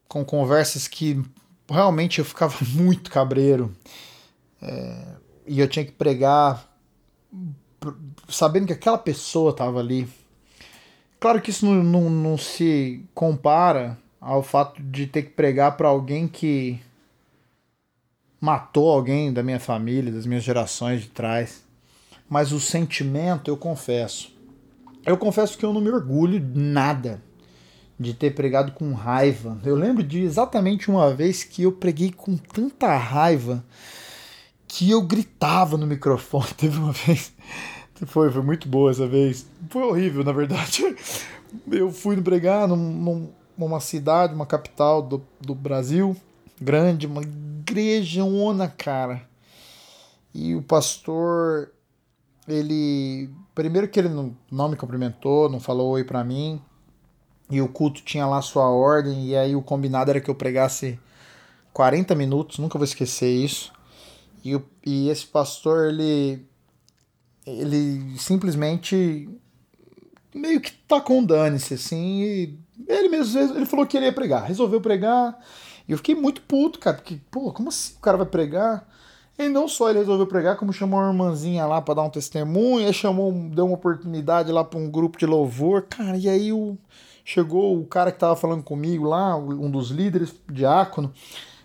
com 0.08 0.24
conversas 0.24 0.88
que 0.88 1.22
realmente 1.70 2.20
eu 2.20 2.26
ficava 2.26 2.56
muito 2.74 3.12
cabreiro. 3.12 3.76
É, 4.62 5.06
e 5.46 5.60
eu 5.60 5.68
tinha 5.68 5.84
que 5.84 5.92
pregar 5.92 6.66
sabendo 8.30 8.68
que 8.68 8.74
aquela 8.74 8.98
pessoa 8.98 9.52
estava 9.52 9.80
ali. 9.80 10.08
Claro 11.20 11.42
que 11.42 11.50
isso 11.50 11.66
não, 11.66 11.84
não, 11.84 12.10
não 12.10 12.38
se 12.38 13.04
compara 13.14 13.98
ao 14.22 14.42
fato 14.42 14.82
de 14.82 15.08
ter 15.08 15.24
que 15.24 15.32
pregar 15.32 15.76
para 15.76 15.90
alguém 15.90 16.28
que 16.28 16.80
matou 18.44 18.90
alguém 18.90 19.32
da 19.32 19.42
minha 19.42 19.60
família, 19.60 20.12
das 20.12 20.26
minhas 20.26 20.44
gerações 20.44 21.04
de 21.04 21.08
trás. 21.08 21.64
Mas 22.28 22.52
o 22.52 22.60
sentimento, 22.60 23.50
eu 23.50 23.56
confesso. 23.56 24.36
Eu 25.06 25.18
confesso 25.18 25.58
que 25.58 25.64
eu 25.64 25.72
não 25.72 25.80
me 25.80 25.90
orgulho 25.90 26.46
nada 26.54 27.24
de 27.98 28.14
ter 28.14 28.36
pregado 28.36 28.74
com 28.74 28.92
raiva. 28.92 29.58
Eu 29.64 29.78
lembro 29.78 30.04
de 30.04 30.20
exatamente 30.20 30.92
uma 30.92 31.14
vez 31.14 31.46
que 31.46 31.64
eu 31.64 31.72
preguei 31.72 32.12
com 32.12 32.36
tanta 32.36 32.94
raiva 32.98 33.64
que 34.68 34.92
eu 34.92 35.02
gritava 35.02 35.78
no 35.78 35.88
microfone. 35.88 36.48
Teve 36.58 36.80
uma 36.80 36.92
vez. 36.92 37.32
Foi, 38.08 38.30
foi 38.30 38.42
muito 38.42 38.68
boa 38.68 38.92
essa 38.92 39.08
vez. 39.08 39.46
Foi 39.70 39.84
horrível, 39.84 40.22
na 40.22 40.34
verdade. 40.34 40.84
Eu 41.72 41.92
fui 41.92 42.20
pregar 42.22 42.68
num, 42.68 43.30
numa 43.58 43.80
cidade, 43.80 44.34
uma 44.34 44.46
capital 44.46 45.02
do, 45.02 45.24
do 45.40 45.54
Brasil, 45.56 46.18
grande, 46.60 47.06
uma 47.06 47.22
igreja 47.74 48.24
ona, 48.24 48.68
cara. 48.68 49.22
E 50.34 50.56
o 50.56 50.62
pastor, 50.62 51.72
ele. 52.48 53.30
Primeiro 53.56 53.88
que 53.88 54.00
ele 54.00 54.10
não, 54.10 54.36
não 54.52 54.70
me 54.70 54.76
cumprimentou, 54.76 55.50
não 55.50 55.60
falou 55.60 55.92
oi 55.92 56.04
pra 56.04 56.24
mim 56.24 56.62
e 57.50 57.62
o 57.62 57.68
culto 57.68 58.02
tinha 58.02 58.26
lá 58.26 58.42
sua 58.42 58.68
ordem, 58.70 59.28
e 59.28 59.36
aí 59.36 59.56
o 59.56 59.62
combinado 59.62 60.10
era 60.10 60.20
que 60.20 60.30
eu 60.30 60.34
pregasse 60.34 61.00
40 61.72 62.16
minutos, 62.16 62.58
nunca 62.58 62.80
vou 62.80 62.86
esquecer 62.86 63.30
isso. 63.30 63.72
E, 64.44 64.56
o, 64.56 64.66
e 64.84 65.10
esse 65.10 65.26
pastor, 65.28 65.90
ele, 65.90 66.46
ele 67.46 68.18
simplesmente 68.18 69.30
meio 70.34 70.60
que 70.60 70.72
tá 70.72 71.00
com 71.00 71.24
dane-se, 71.24 71.76
assim, 71.76 72.24
e 72.24 72.60
ele 72.88 73.10
mesmo, 73.10 73.40
ele 73.40 73.68
falou 73.68 73.86
que 73.86 73.98
ele 73.98 74.08
ia 74.08 74.14
pregar, 74.14 74.46
resolveu 74.46 74.82
pregar, 74.82 75.38
e 75.88 75.92
eu 75.92 75.98
fiquei 75.98 76.16
muito 76.16 76.42
puto, 76.42 76.80
cara, 76.80 76.98
porque, 76.98 77.20
pô, 77.30 77.52
como 77.52 77.70
assim 77.70 77.96
o 77.98 78.02
cara 78.02 78.18
vai 78.18 78.26
pregar? 78.26 78.88
E 79.38 79.50
não 79.50 79.68
só 79.68 79.90
ele 79.90 80.00
resolveu 80.00 80.28
pregar, 80.28 80.58
como 80.58 80.72
chamou 80.72 81.00
uma 81.00 81.10
irmãzinha 81.10 81.66
lá 81.66 81.82
para 81.82 81.96
dar 81.96 82.04
um 82.04 82.10
testemunho, 82.10 82.94
chamou, 82.94 83.32
deu 83.32 83.66
uma 83.66 83.76
oportunidade 83.76 84.52
lá 84.52 84.64
para 84.64 84.80
um 84.80 84.90
grupo 84.90 85.18
de 85.18 85.26
louvor, 85.26 85.84
cara, 85.84 86.18
e 86.18 86.30
aí 86.30 86.54
o 86.54 86.78
chegou 87.26 87.80
o 87.80 87.86
cara 87.86 88.12
que 88.12 88.18
estava 88.18 88.36
falando 88.36 88.64
comigo 88.64 89.06
lá, 89.06 89.36
um 89.36 89.72
dos 89.72 89.90
líderes, 89.90 90.36
diácono, 90.52 91.12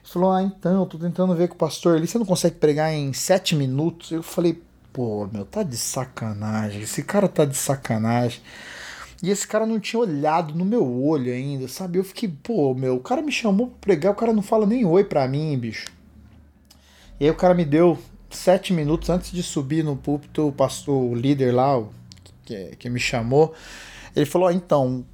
falou: 0.02 0.33
Ah, 0.33 0.42
então, 0.42 0.87
tô 0.87 0.98
tentando 0.98 1.35
ver 1.35 1.48
com 1.48 1.54
o 1.54 1.59
pastor 1.59 1.96
ali, 1.96 2.07
você 2.07 2.18
não 2.18 2.26
consegue 2.26 2.57
pregar 2.57 2.92
em 2.92 3.12
sete 3.12 3.54
minutos? 3.54 4.11
Eu 4.11 4.22
falei: 4.22 4.62
Pô, 4.92 5.28
meu, 5.33 5.44
tá 5.44 5.62
de 5.62 5.76
sacanagem, 5.76 6.83
esse 6.83 7.02
cara 7.02 7.28
tá 7.28 7.44
de 7.44 7.57
sacanagem. 7.57 8.40
E 9.22 9.31
esse 9.31 9.46
cara 9.46 9.66
não 9.66 9.81
tinha 9.81 9.98
olhado 9.98 10.54
no 10.54 10.64
meu 10.64 10.87
olho 11.04 11.33
ainda, 11.33 11.66
sabe? 11.66 11.98
Eu 11.98 12.04
fiquei, 12.04 12.28
pô, 12.28 12.72
meu, 12.74 12.96
o 12.96 13.00
cara 13.00 13.20
me 13.20 13.33
chamou 13.33 13.66
pra 13.66 13.76
pregar, 13.81 14.12
o 14.12 14.16
cara 14.16 14.33
não 14.33 14.42
fala 14.42 14.64
nem 14.64 14.85
oi 14.85 15.02
pra 15.02 15.26
mim, 15.26 15.59
bicho. 15.59 15.87
E 17.18 17.24
aí 17.24 17.31
o 17.31 17.35
cara 17.35 17.52
me 17.52 17.64
deu 17.64 17.98
sete 18.31 18.72
minutos 18.72 19.11
antes 19.11 19.33
de 19.33 19.42
subir 19.42 19.83
no 19.83 19.96
púlpito, 19.96 20.46
o 20.46 20.52
pastor, 20.52 20.94
o 20.94 21.14
líder 21.14 21.52
lá, 21.52 21.83
que, 22.44 22.76
que 22.76 22.88
me 22.88 23.00
chamou, 23.00 23.52
ele 24.14 24.26
falou: 24.26 24.48
ah, 24.48 24.52
então, 24.52 25.04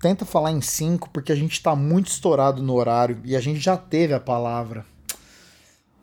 tenta 0.00 0.24
falar 0.24 0.50
em 0.50 0.60
cinco, 0.60 1.08
porque 1.10 1.30
a 1.30 1.36
gente 1.36 1.62
tá 1.62 1.76
muito 1.76 2.08
estourado 2.08 2.62
no 2.62 2.74
horário 2.74 3.20
e 3.24 3.36
a 3.36 3.40
gente 3.40 3.60
já 3.60 3.76
teve 3.76 4.14
a 4.14 4.20
palavra. 4.20 4.84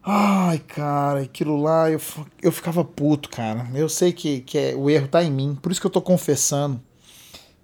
Ai, 0.03 0.57
cara, 0.57 1.21
aquilo 1.21 1.61
lá 1.61 1.91
eu, 1.91 2.01
eu 2.41 2.51
ficava 2.51 2.83
puto, 2.83 3.29
cara. 3.29 3.69
Eu 3.75 3.87
sei 3.87 4.11
que, 4.11 4.41
que 4.41 4.57
é, 4.57 4.75
o 4.75 4.89
erro 4.89 5.07
tá 5.07 5.23
em 5.23 5.29
mim, 5.29 5.57
por 5.61 5.71
isso 5.71 5.79
que 5.79 5.85
eu 5.85 5.91
tô 5.91 6.01
confessando. 6.01 6.81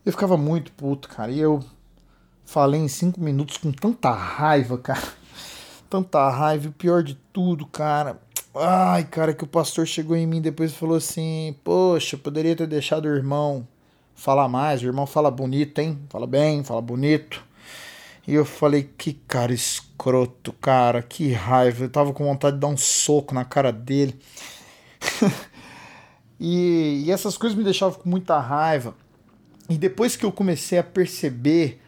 Eu 0.07 0.13
ficava 0.13 0.37
muito 0.37 0.71
puto, 0.71 1.09
cara. 1.09 1.29
E 1.29 1.37
eu 1.37 1.61
falei 2.45 2.79
em 2.79 2.87
cinco 2.87 3.19
minutos 3.19 3.57
com 3.57 3.73
tanta 3.73 4.09
raiva, 4.09 4.77
cara. 4.77 5.03
Tanta 5.89 6.29
raiva. 6.29 6.63
E 6.63 6.69
o 6.69 6.71
pior 6.71 7.03
de 7.03 7.15
tudo, 7.33 7.65
cara. 7.65 8.17
Ai, 8.55 9.03
cara, 9.03 9.33
que 9.33 9.43
o 9.43 9.47
pastor 9.47 9.85
chegou 9.85 10.15
em 10.15 10.25
mim 10.25 10.39
depois 10.39 10.71
e 10.71 10.75
falou 10.75 10.95
assim: 10.95 11.53
Poxa, 11.61 12.15
poderia 12.15 12.55
ter 12.55 12.67
deixado 12.67 13.03
o 13.03 13.13
irmão 13.13 13.67
falar 14.15 14.47
mais. 14.47 14.81
O 14.81 14.85
irmão 14.85 15.05
fala 15.05 15.29
bonito, 15.29 15.79
hein? 15.79 15.99
Fala 16.09 16.25
bem, 16.25 16.63
fala 16.63 16.81
bonito. 16.81 17.43
E 18.25 18.33
eu 18.33 18.45
falei, 18.45 18.89
que 18.97 19.11
cara 19.11 19.53
escroto, 19.53 20.53
cara, 20.53 21.01
que 21.01 21.33
raiva. 21.33 21.83
Eu 21.83 21.89
tava 21.89 22.13
com 22.13 22.23
vontade 22.23 22.55
de 22.55 22.61
dar 22.61 22.67
um 22.67 22.77
soco 22.77 23.35
na 23.35 23.43
cara 23.43 23.73
dele. 23.73 24.17
e, 26.39 27.03
e 27.05 27.11
essas 27.11 27.37
coisas 27.37 27.57
me 27.57 27.63
deixavam 27.65 27.99
com 27.99 28.09
muita 28.09 28.39
raiva. 28.39 28.95
E 29.69 29.77
depois 29.77 30.15
que 30.15 30.25
eu 30.25 30.31
comecei 30.31 30.77
a 30.77 30.83
perceber, 30.83 31.81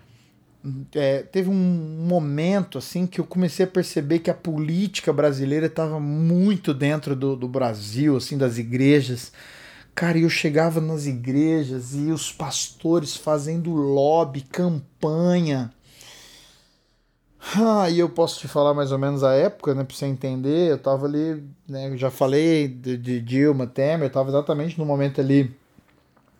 é, 0.94 1.24
teve 1.24 1.50
um 1.50 2.06
momento 2.08 2.78
assim 2.78 3.08
que 3.08 3.20
eu 3.20 3.26
comecei 3.26 3.66
a 3.66 3.68
perceber 3.68 4.20
que 4.20 4.30
a 4.30 4.34
política 4.34 5.14
brasileira 5.14 5.68
estava 5.68 6.00
muito 6.00 6.74
dentro 6.74 7.16
do, 7.16 7.36
do 7.36 7.48
Brasil, 7.48 8.18
assim, 8.18 8.38
das 8.38 8.58
igrejas. 8.58 9.32
Cara, 9.96 10.18
eu 10.18 10.30
chegava 10.30 10.82
nas 10.82 11.06
igrejas 11.06 11.94
e 11.94 12.12
os 12.12 12.32
pastores 12.32 13.16
fazendo 13.16 13.72
lobby, 13.74 14.42
campanha. 14.42 15.72
Ah, 17.56 17.90
e 17.90 18.00
eu 18.00 18.10
posso 18.10 18.40
te 18.40 18.48
falar 18.48 18.74
mais 18.74 18.92
ou 18.92 18.98
menos 18.98 19.24
a 19.24 19.34
época, 19.34 19.74
né, 19.74 19.84
pra 19.84 19.96
você 19.96 20.06
entender. 20.06 20.72
Eu 20.72 20.78
tava 20.78 21.06
ali, 21.06 21.44
né, 21.68 21.88
eu 21.90 21.98
já 21.98 22.12
falei 22.12 22.68
de, 22.68 22.98
de 22.98 23.22
Dilma, 23.22 23.66
Temer, 23.66 24.08
eu 24.08 24.12
tava 24.12 24.30
exatamente 24.30 24.78
no 24.78 24.86
momento 24.86 25.22
ali 25.22 25.56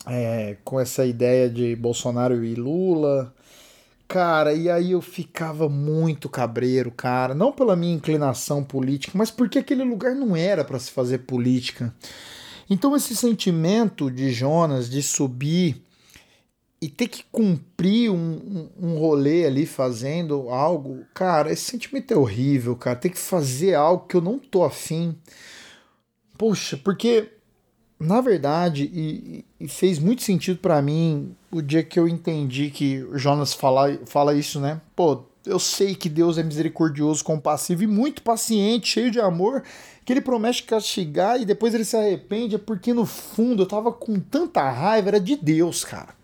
é, 0.10 0.58
com 0.64 0.80
essa 0.80 1.06
ideia 1.06 1.50
de 1.50 1.76
Bolsonaro 1.76 2.44
e 2.44 2.56
Lula. 2.56 3.34
Cara, 4.08 4.54
e 4.54 4.70
aí 4.70 4.92
eu 4.92 5.02
ficava 5.02 5.70
muito 5.70 6.28
cabreiro, 6.28 6.92
cara. 6.92 7.36
Não 7.36 7.52
pela 7.52 7.76
minha 7.76 7.94
inclinação 7.94 8.64
política, 8.64 9.16
mas 9.16 9.30
porque 9.30 9.60
aquele 9.60 9.84
lugar 9.84 10.16
não 10.16 10.36
era 10.36 10.66
para 10.66 10.80
se 10.80 10.90
fazer 10.90 11.20
política. 11.20 11.94
Então, 12.68 12.96
esse 12.96 13.16
sentimento 13.16 14.10
de 14.10 14.32
Jonas 14.32 14.90
de 14.90 15.04
subir 15.04 15.84
e 16.82 16.88
ter 16.88 17.08
que 17.08 17.24
cumprir 17.32 18.10
um, 18.10 18.16
um, 18.16 18.88
um 18.88 18.98
rolê 18.98 19.46
ali 19.46 19.66
fazendo 19.66 20.50
algo, 20.50 21.06
cara, 21.14 21.52
esse 21.52 21.64
sentimento 21.64 22.14
é 22.14 22.18
horrível, 22.18 22.76
cara. 22.76 22.96
Ter 22.96 23.10
que 23.10 23.18
fazer 23.18 23.76
algo 23.76 24.08
que 24.08 24.16
eu 24.16 24.22
não 24.22 24.40
tô 24.40 24.64
afim. 24.64 25.16
Poxa, 26.38 26.80
porque 26.84 27.30
na 28.00 28.22
verdade, 28.22 28.90
e, 28.94 29.46
e 29.60 29.68
fez 29.68 30.00
muito 30.00 30.24
sentido 30.24 30.60
para 30.60 30.82
mim 30.82 31.36
o 31.52 31.62
dia 31.62 31.84
que 31.84 32.00
eu 32.00 32.08
entendi 32.08 32.70
que 32.70 33.06
Jonas 33.14 33.54
fala, 33.54 34.00
fala 34.06 34.34
isso, 34.34 34.60
né? 34.60 34.80
Pô, 34.96 35.24
eu 35.46 35.60
sei 35.60 35.96
que 35.96 36.08
Deus 36.08 36.38
é 36.38 36.44
misericordioso, 36.44 37.24
compassivo 37.24 37.84
e 37.84 37.88
muito 37.88 38.22
paciente, 38.22 38.88
cheio 38.88 39.12
de 39.12 39.20
amor, 39.20 39.64
que 40.06 40.14
ele 40.14 40.22
promete 40.22 40.64
castigar 40.64 41.42
e 41.42 41.46
depois 41.46 41.74
ele 41.74 41.84
se 41.84 41.98
arrepende, 41.98 42.56
é 42.56 42.60
porque 42.60 42.94
no 42.94 43.06
fundo 43.06 43.64
eu 43.64 43.68
tava 43.68 43.92
com 43.92 44.18
tanta 44.18 44.70
raiva, 44.70 45.10
era 45.10 45.20
de 45.20 45.36
Deus, 45.36 45.84
cara. 45.84 46.16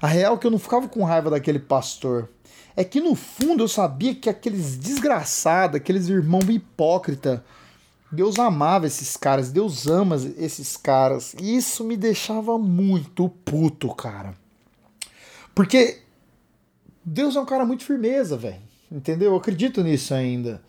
A 0.00 0.06
real 0.06 0.36
é 0.36 0.38
que 0.38 0.46
eu 0.46 0.50
não 0.50 0.58
ficava 0.58 0.88
com 0.88 1.04
raiva 1.04 1.28
daquele 1.28 1.58
pastor. 1.58 2.28
É 2.76 2.84
que 2.84 3.00
no 3.00 3.14
fundo 3.16 3.64
eu 3.64 3.68
sabia 3.68 4.14
que 4.14 4.30
aqueles 4.30 4.76
desgraçados, 4.76 5.76
aqueles 5.76 6.08
irmãos 6.08 6.48
hipócritas, 6.48 7.40
Deus 8.10 8.38
amava 8.38 8.86
esses 8.86 9.16
caras, 9.16 9.50
Deus 9.50 9.86
ama 9.86 10.16
esses 10.38 10.76
caras. 10.76 11.34
E 11.40 11.56
isso 11.56 11.84
me 11.84 11.96
deixava 11.96 12.58
muito 12.58 13.28
puto, 13.28 13.94
cara. 13.94 14.34
Porque 15.54 15.98
Deus 17.04 17.36
é 17.36 17.40
um 17.40 17.46
cara 17.46 17.66
muito 17.66 17.84
firmeza, 17.84 18.36
velho. 18.36 18.62
Entendeu? 18.90 19.32
Eu 19.32 19.36
acredito 19.36 19.82
nisso 19.82 20.14
ainda. 20.14 20.62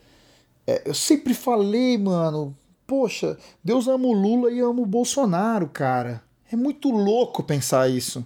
É, 0.68 0.84
eu 0.86 0.94
sempre 0.94 1.34
falei, 1.34 1.98
mano, 1.98 2.56
poxa, 2.86 3.38
Deus 3.64 3.88
ama 3.88 4.08
o 4.08 4.14
Lula 4.14 4.52
e 4.52 4.60
ama 4.60 4.82
o 4.82 4.86
Bolsonaro, 4.86 5.70
cara. 5.70 6.22
É 6.52 6.56
muito 6.56 6.90
louco 6.90 7.42
pensar 7.44 7.90
isso. 7.90 8.26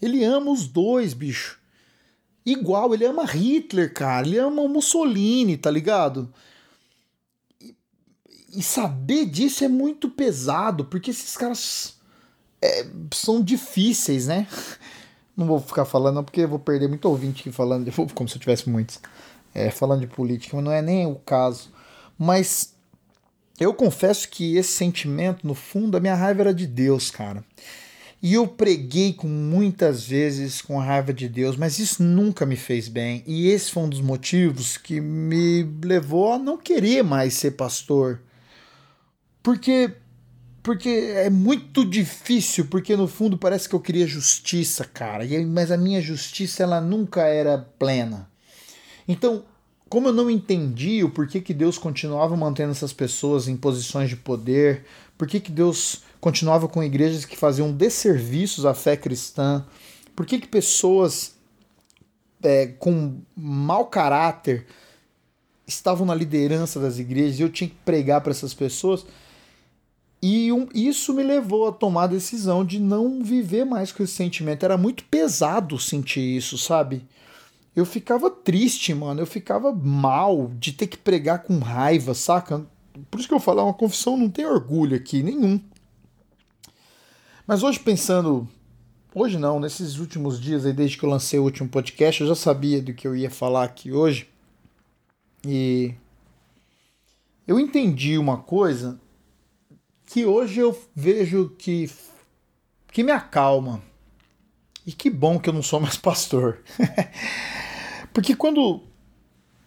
Ele 0.00 0.24
ama 0.24 0.50
os 0.50 0.66
dois, 0.66 1.12
bicho. 1.12 1.58
Igual, 2.46 2.94
ele 2.94 3.04
ama 3.04 3.26
Hitler, 3.26 3.92
cara. 3.92 4.26
Ele 4.26 4.38
ama 4.38 4.62
o 4.62 4.68
Mussolini, 4.68 5.56
tá 5.56 5.70
ligado? 5.70 6.32
E, 8.52 8.62
saber 8.62 9.26
disso 9.26 9.64
é 9.64 9.68
muito 9.68 10.08
pesado, 10.08 10.84
porque 10.84 11.10
esses 11.10 11.36
caras 11.36 11.96
é, 12.62 12.86
são 13.12 13.42
difíceis, 13.42 14.26
né? 14.26 14.46
Não 15.36 15.46
vou 15.46 15.60
ficar 15.60 15.84
falando, 15.84 16.22
porque 16.24 16.46
vou 16.46 16.58
perder 16.58 16.88
muito 16.88 17.08
ouvinte 17.08 17.42
aqui 17.42 17.52
falando, 17.52 17.90
como 18.12 18.28
se 18.28 18.34
eu 18.34 18.40
tivesse 18.40 18.68
muitos, 18.68 18.98
é, 19.54 19.70
falando 19.70 20.00
de 20.00 20.08
política, 20.08 20.56
mas 20.56 20.64
não 20.64 20.72
é 20.72 20.82
nem 20.82 21.06
o 21.06 21.14
caso. 21.14 21.70
Mas 22.18 22.74
eu 23.60 23.72
confesso 23.72 24.28
que 24.28 24.56
esse 24.56 24.72
sentimento, 24.72 25.46
no 25.46 25.54
fundo, 25.54 25.96
a 25.96 26.00
minha 26.00 26.16
raiva 26.16 26.40
era 26.40 26.54
de 26.54 26.66
Deus, 26.66 27.08
cara. 27.08 27.44
E 28.20 28.34
eu 28.34 28.48
preguei 28.48 29.12
com 29.12 29.28
muitas 29.28 30.04
vezes 30.04 30.60
com 30.60 30.76
raiva 30.78 31.12
de 31.12 31.28
Deus, 31.28 31.56
mas 31.56 31.78
isso 31.78 32.02
nunca 32.02 32.44
me 32.44 32.56
fez 32.56 32.88
bem. 32.88 33.22
E 33.26 33.48
esse 33.48 33.70
foi 33.70 33.84
um 33.84 33.88
dos 33.88 34.00
motivos 34.00 34.76
que 34.76 35.00
me 35.00 35.62
levou 35.84 36.32
a 36.32 36.38
não 36.38 36.58
querer 36.58 37.04
mais 37.04 37.34
ser 37.34 37.52
pastor. 37.52 38.20
Porque 39.48 39.94
porque 40.62 40.90
é 40.90 41.30
muito 41.30 41.82
difícil, 41.82 42.66
porque 42.66 42.94
no 42.94 43.08
fundo 43.08 43.38
parece 43.38 43.66
que 43.66 43.74
eu 43.74 43.80
queria 43.80 44.06
justiça, 44.06 44.84
cara. 44.84 45.24
E, 45.24 45.46
mas 45.46 45.70
a 45.70 45.76
minha 45.78 46.02
justiça 46.02 46.62
ela 46.62 46.82
nunca 46.82 47.22
era 47.22 47.56
plena. 47.78 48.30
Então, 49.08 49.42
como 49.88 50.08
eu 50.08 50.12
não 50.12 50.28
entendi 50.28 51.02
o 51.02 51.08
porquê 51.08 51.40
que 51.40 51.54
Deus 51.54 51.78
continuava 51.78 52.36
mantendo 52.36 52.72
essas 52.72 52.92
pessoas 52.92 53.48
em 53.48 53.56
posições 53.56 54.10
de 54.10 54.16
poder, 54.16 54.84
por 55.16 55.26
que, 55.26 55.40
Deus 55.50 56.02
continuava 56.20 56.68
com 56.68 56.84
igrejas 56.84 57.24
que 57.24 57.34
faziam 57.34 57.72
desserviços 57.72 58.66
à 58.66 58.74
fé 58.74 58.98
cristã, 58.98 59.64
por 60.14 60.26
que, 60.26 60.38
que 60.38 60.46
pessoas 60.46 61.36
é, 62.42 62.66
com 62.66 63.22
mau 63.34 63.86
caráter 63.86 64.66
estavam 65.66 66.06
na 66.06 66.14
liderança 66.14 66.78
das 66.78 66.98
igrejas 66.98 67.38
e 67.38 67.42
eu 67.42 67.48
tinha 67.48 67.70
que 67.70 67.76
pregar 67.76 68.20
para 68.20 68.32
essas 68.32 68.52
pessoas 68.52 69.06
e 70.20 70.52
um, 70.52 70.66
isso 70.74 71.14
me 71.14 71.22
levou 71.22 71.68
a 71.68 71.72
tomar 71.72 72.04
a 72.04 72.08
decisão 72.08 72.64
de 72.64 72.80
não 72.80 73.22
viver 73.22 73.64
mais 73.64 73.92
com 73.92 74.02
esse 74.02 74.14
sentimento. 74.14 74.64
Era 74.64 74.76
muito 74.76 75.04
pesado 75.04 75.78
sentir 75.78 76.36
isso, 76.36 76.58
sabe? 76.58 77.06
Eu 77.74 77.86
ficava 77.86 78.28
triste, 78.28 78.92
mano. 78.92 79.20
Eu 79.20 79.26
ficava 79.26 79.72
mal 79.72 80.50
de 80.58 80.72
ter 80.72 80.88
que 80.88 80.96
pregar 80.96 81.44
com 81.44 81.60
raiva, 81.60 82.14
saca? 82.14 82.66
Por 83.08 83.20
isso 83.20 83.28
que 83.28 83.34
eu 83.34 83.38
falo, 83.38 83.60
é 83.60 83.62
uma 83.62 83.74
confissão 83.74 84.16
não 84.16 84.28
tem 84.28 84.44
orgulho 84.44 84.96
aqui, 84.96 85.22
nenhum. 85.22 85.60
Mas 87.46 87.62
hoje 87.62 87.78
pensando. 87.78 88.48
Hoje 89.14 89.38
não, 89.38 89.60
nesses 89.60 89.98
últimos 89.98 90.40
dias 90.40 90.66
aí, 90.66 90.72
desde 90.72 90.98
que 90.98 91.04
eu 91.04 91.08
lancei 91.08 91.38
o 91.38 91.44
último 91.44 91.68
podcast, 91.68 92.20
eu 92.20 92.26
já 92.26 92.34
sabia 92.34 92.82
do 92.82 92.92
que 92.92 93.06
eu 93.06 93.14
ia 93.14 93.30
falar 93.30 93.64
aqui 93.64 93.92
hoje. 93.92 94.28
E. 95.46 95.94
Eu 97.46 97.58
entendi 97.58 98.18
uma 98.18 98.36
coisa 98.36 99.00
que 100.08 100.24
hoje 100.24 100.60
eu 100.60 100.76
vejo 100.94 101.50
que, 101.58 101.90
que 102.90 103.02
me 103.02 103.12
acalma. 103.12 103.82
E 104.86 104.92
que 104.92 105.10
bom 105.10 105.38
que 105.38 105.50
eu 105.50 105.52
não 105.52 105.62
sou 105.62 105.78
mais 105.80 105.98
pastor. 105.98 106.62
Porque 108.12 108.34
quando 108.34 108.82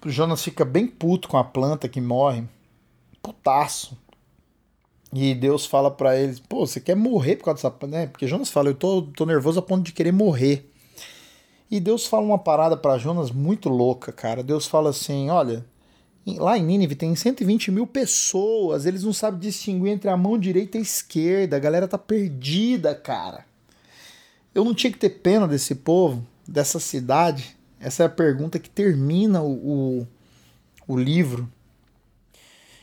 o 0.04 0.10
Jonas 0.10 0.44
fica 0.44 0.66
bem 0.66 0.88
puto 0.88 1.30
com 1.30 1.38
a 1.38 1.44
planta 1.44 1.88
que 1.88 2.02
morre, 2.02 2.44
putaço. 3.22 3.96
E 5.14 5.36
Deus 5.36 5.68
fala 5.68 5.92
para 5.92 6.18
eles: 6.18 6.40
pô, 6.40 6.66
você 6.66 6.82
quer 6.82 6.96
morrer 6.96 7.36
por 7.36 7.46
causa 7.46 7.70
dessa. 7.70 7.88
Né? 7.88 8.08
Porque 8.08 8.28
Jonas 8.28 8.50
fala: 8.50 8.70
eu 8.70 8.76
tô, 8.76 9.04
tô 9.04 9.26
nervoso 9.28 9.60
a 9.60 9.62
ponto 9.62 9.84
de 9.84 9.94
querer 9.94 10.12
morrer. 10.12 10.74
E 11.70 11.80
Deus 11.80 12.08
fala 12.08 12.26
uma 12.26 12.40
parada 12.40 12.76
para 12.76 12.98
Jonas 12.98 13.30
muito 13.30 13.70
louca, 13.70 14.12
cara. 14.12 14.42
Deus 14.42 14.66
fala 14.66 14.90
assim: 14.90 15.30
olha, 15.30 15.64
Lá 16.26 16.58
em 16.58 16.64
Nínive 16.64 16.96
tem 16.96 17.16
120 17.16 17.72
mil 17.72 17.88
pessoas, 17.88 18.86
eles 18.86 19.04
não 19.04 19.12
sabem 19.12 19.40
distinguir 19.40 19.92
entre 19.92 20.10
a 20.10 20.16
mão 20.16 20.38
direita 20.38 20.78
e 20.78 20.80
a 20.80 20.84
esquerda, 20.84 21.56
a 21.56 21.60
galera 21.60 21.88
tá 21.88 21.98
perdida, 21.98 22.94
cara. 22.94 23.46
Eu 24.54 24.64
não 24.64 24.74
tinha 24.74 24.92
que 24.92 25.00
ter 25.00 25.10
pena 25.10 25.48
desse 25.48 25.74
povo, 25.74 26.26
dessa 26.48 26.80
cidade? 26.80 27.58
Essa 27.80 28.04
é 28.04 28.06
a 28.06 28.10
pergunta 28.10 28.60
que 28.60 28.70
termina 28.70 29.42
o, 29.42 30.02
o, 30.02 30.08
o 30.88 30.98
livro. 30.98 31.50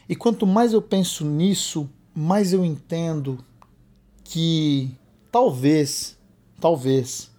E 0.09 0.16
quanto 0.16 0.46
mais 0.46 0.72
eu 0.72 0.83
penso 0.83 1.24
nisso, 1.24 1.88
mais 2.14 2.53
eu 2.53 2.64
entendo 2.64 3.44
que 4.24 4.90
talvez, 5.31 6.18
talvez, 6.61 7.31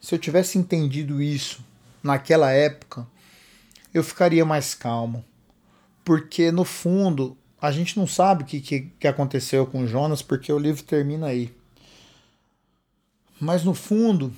se 0.00 0.14
eu 0.14 0.18
tivesse 0.18 0.58
entendido 0.58 1.22
isso 1.22 1.64
naquela 2.02 2.50
época, 2.50 3.06
eu 3.92 4.02
ficaria 4.02 4.44
mais 4.44 4.74
calmo. 4.74 5.24
Porque 6.04 6.50
no 6.50 6.64
fundo, 6.64 7.36
a 7.60 7.70
gente 7.70 7.98
não 7.98 8.06
sabe 8.06 8.42
o 8.42 8.46
que, 8.46 8.60
que, 8.60 8.80
que 8.98 9.06
aconteceu 9.06 9.66
com 9.66 9.86
Jonas, 9.86 10.22
porque 10.22 10.52
o 10.52 10.58
livro 10.58 10.82
termina 10.82 11.26
aí. 11.26 11.54
Mas 13.40 13.64
no 13.64 13.74
fundo, 13.74 14.32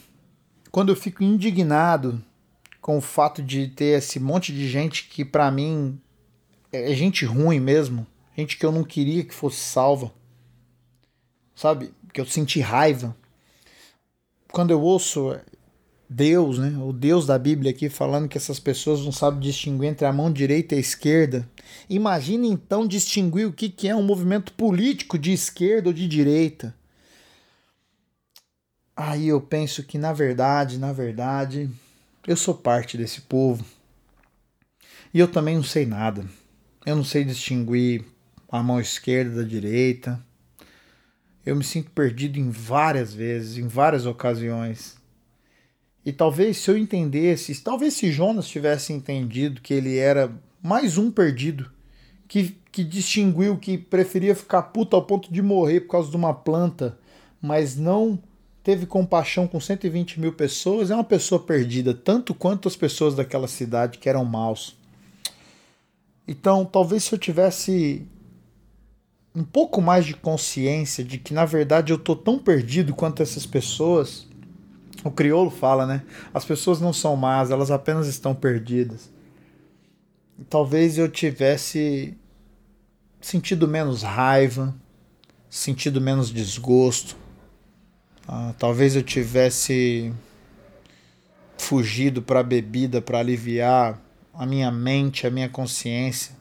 quando 0.70 0.90
eu 0.90 0.96
fico 0.96 1.22
indignado 1.22 2.22
com 2.80 2.98
o 2.98 3.00
fato 3.00 3.42
de 3.42 3.68
ter 3.68 3.98
esse 3.98 4.20
monte 4.20 4.52
de 4.52 4.68
gente 4.68 5.08
que 5.08 5.24
para 5.24 5.50
mim 5.50 5.98
é 6.72 6.94
gente 6.94 7.24
ruim 7.24 7.60
mesmo, 7.60 8.06
gente 8.36 8.58
que 8.58 8.66
eu 8.66 8.72
não 8.72 8.84
queria 8.84 9.24
que 9.24 9.32
fosse 9.32 9.58
salva, 9.58 10.12
sabe? 11.54 11.94
Que 12.12 12.20
eu 12.20 12.26
senti 12.26 12.60
raiva. 12.60 13.16
Quando 14.52 14.70
eu 14.70 14.80
ouço 14.80 15.38
Deus, 16.08 16.58
né, 16.58 16.76
o 16.78 16.92
Deus 16.92 17.26
da 17.26 17.38
Bíblia 17.38 17.70
aqui 17.70 17.88
falando 17.88 18.28
que 18.28 18.36
essas 18.36 18.60
pessoas 18.60 19.00
não 19.04 19.12
sabem 19.12 19.40
distinguir 19.40 19.88
entre 19.88 20.06
a 20.06 20.12
mão 20.12 20.32
direita 20.32 20.74
e 20.74 20.78
a 20.78 20.80
esquerda. 20.80 21.48
Imagine 21.88 22.48
então 22.48 22.86
distinguir 22.86 23.46
o 23.46 23.52
que, 23.52 23.68
que 23.68 23.88
é 23.88 23.96
um 23.96 24.02
movimento 24.02 24.52
político 24.52 25.18
de 25.18 25.32
esquerda 25.32 25.88
ou 25.88 25.92
de 25.94 26.06
direita. 26.06 26.74
Aí 28.96 29.28
eu 29.28 29.40
penso 29.40 29.82
que 29.82 29.98
na 29.98 30.12
verdade, 30.12 30.78
na 30.78 30.92
verdade, 30.92 31.68
eu 32.26 32.36
sou 32.36 32.54
parte 32.54 32.96
desse 32.96 33.22
povo. 33.22 33.64
E 35.12 35.18
eu 35.18 35.28
também 35.28 35.56
não 35.56 35.64
sei 35.64 35.86
nada. 35.86 36.24
Eu 36.84 36.96
não 36.96 37.04
sei 37.04 37.24
distinguir 37.24 38.04
a 38.50 38.62
mão 38.62 38.80
esquerda 38.80 39.42
da 39.42 39.48
direita. 39.48 40.20
Eu 41.44 41.56
me 41.56 41.64
sinto 41.64 41.90
perdido 41.90 42.38
em 42.38 42.50
várias 42.50 43.12
vezes, 43.12 43.58
em 43.58 43.66
várias 43.66 44.06
ocasiões. 44.06 44.96
E 46.04 46.12
talvez 46.12 46.58
se 46.58 46.70
eu 46.70 46.76
entendesse, 46.76 47.62
talvez 47.62 47.94
se 47.94 48.12
Jonas 48.12 48.46
tivesse 48.46 48.92
entendido 48.92 49.60
que 49.60 49.72
ele 49.72 49.96
era 49.96 50.30
mais 50.62 50.98
um 50.98 51.10
perdido, 51.10 51.70
que, 52.28 52.56
que 52.70 52.84
distinguiu 52.84 53.56
que 53.56 53.78
preferia 53.78 54.34
ficar 54.34 54.62
puto 54.64 54.96
ao 54.96 55.02
ponto 55.02 55.32
de 55.32 55.40
morrer 55.40 55.80
por 55.80 55.92
causa 55.92 56.10
de 56.10 56.16
uma 56.16 56.34
planta, 56.34 56.98
mas 57.40 57.76
não 57.76 58.18
teve 58.62 58.86
compaixão 58.86 59.46
com 59.46 59.60
120 59.60 60.18
mil 60.20 60.32
pessoas, 60.32 60.90
é 60.90 60.94
uma 60.94 61.04
pessoa 61.04 61.38
perdida, 61.38 61.92
tanto 61.94 62.34
quanto 62.34 62.66
as 62.66 62.74
pessoas 62.74 63.14
daquela 63.14 63.46
cidade 63.46 63.98
que 63.98 64.08
eram 64.08 64.24
maus. 64.24 64.76
Então, 66.26 66.64
talvez 66.64 67.04
se 67.04 67.14
eu 67.14 67.18
tivesse 67.18 68.06
um 69.34 69.44
pouco 69.44 69.82
mais 69.82 70.06
de 70.06 70.14
consciência 70.14 71.04
de 71.04 71.18
que 71.18 71.34
na 71.34 71.44
verdade 71.44 71.92
eu 71.92 71.98
tô 71.98 72.14
tão 72.14 72.38
perdido 72.38 72.94
quanto 72.94 73.22
essas 73.22 73.44
pessoas, 73.44 74.26
o 75.04 75.10
crioulo 75.10 75.50
fala, 75.50 75.86
né? 75.86 76.02
As 76.32 76.44
pessoas 76.44 76.80
não 76.80 76.92
são 76.92 77.14
más, 77.14 77.50
elas 77.50 77.70
apenas 77.70 78.06
estão 78.08 78.34
perdidas. 78.34 79.12
Talvez 80.48 80.98
eu 80.98 81.08
tivesse 81.08 82.16
sentido 83.20 83.68
menos 83.68 84.02
raiva, 84.02 84.74
sentido 85.48 86.00
menos 86.00 86.30
desgosto. 86.30 87.16
Ah, 88.26 88.54
talvez 88.58 88.96
eu 88.96 89.02
tivesse 89.02 90.12
fugido 91.58 92.22
para 92.22 92.40
a 92.40 92.42
bebida 92.42 93.00
para 93.00 93.18
aliviar 93.18 94.00
a 94.32 94.44
minha 94.44 94.70
mente, 94.72 95.26
a 95.26 95.30
minha 95.30 95.48
consciência 95.48 96.34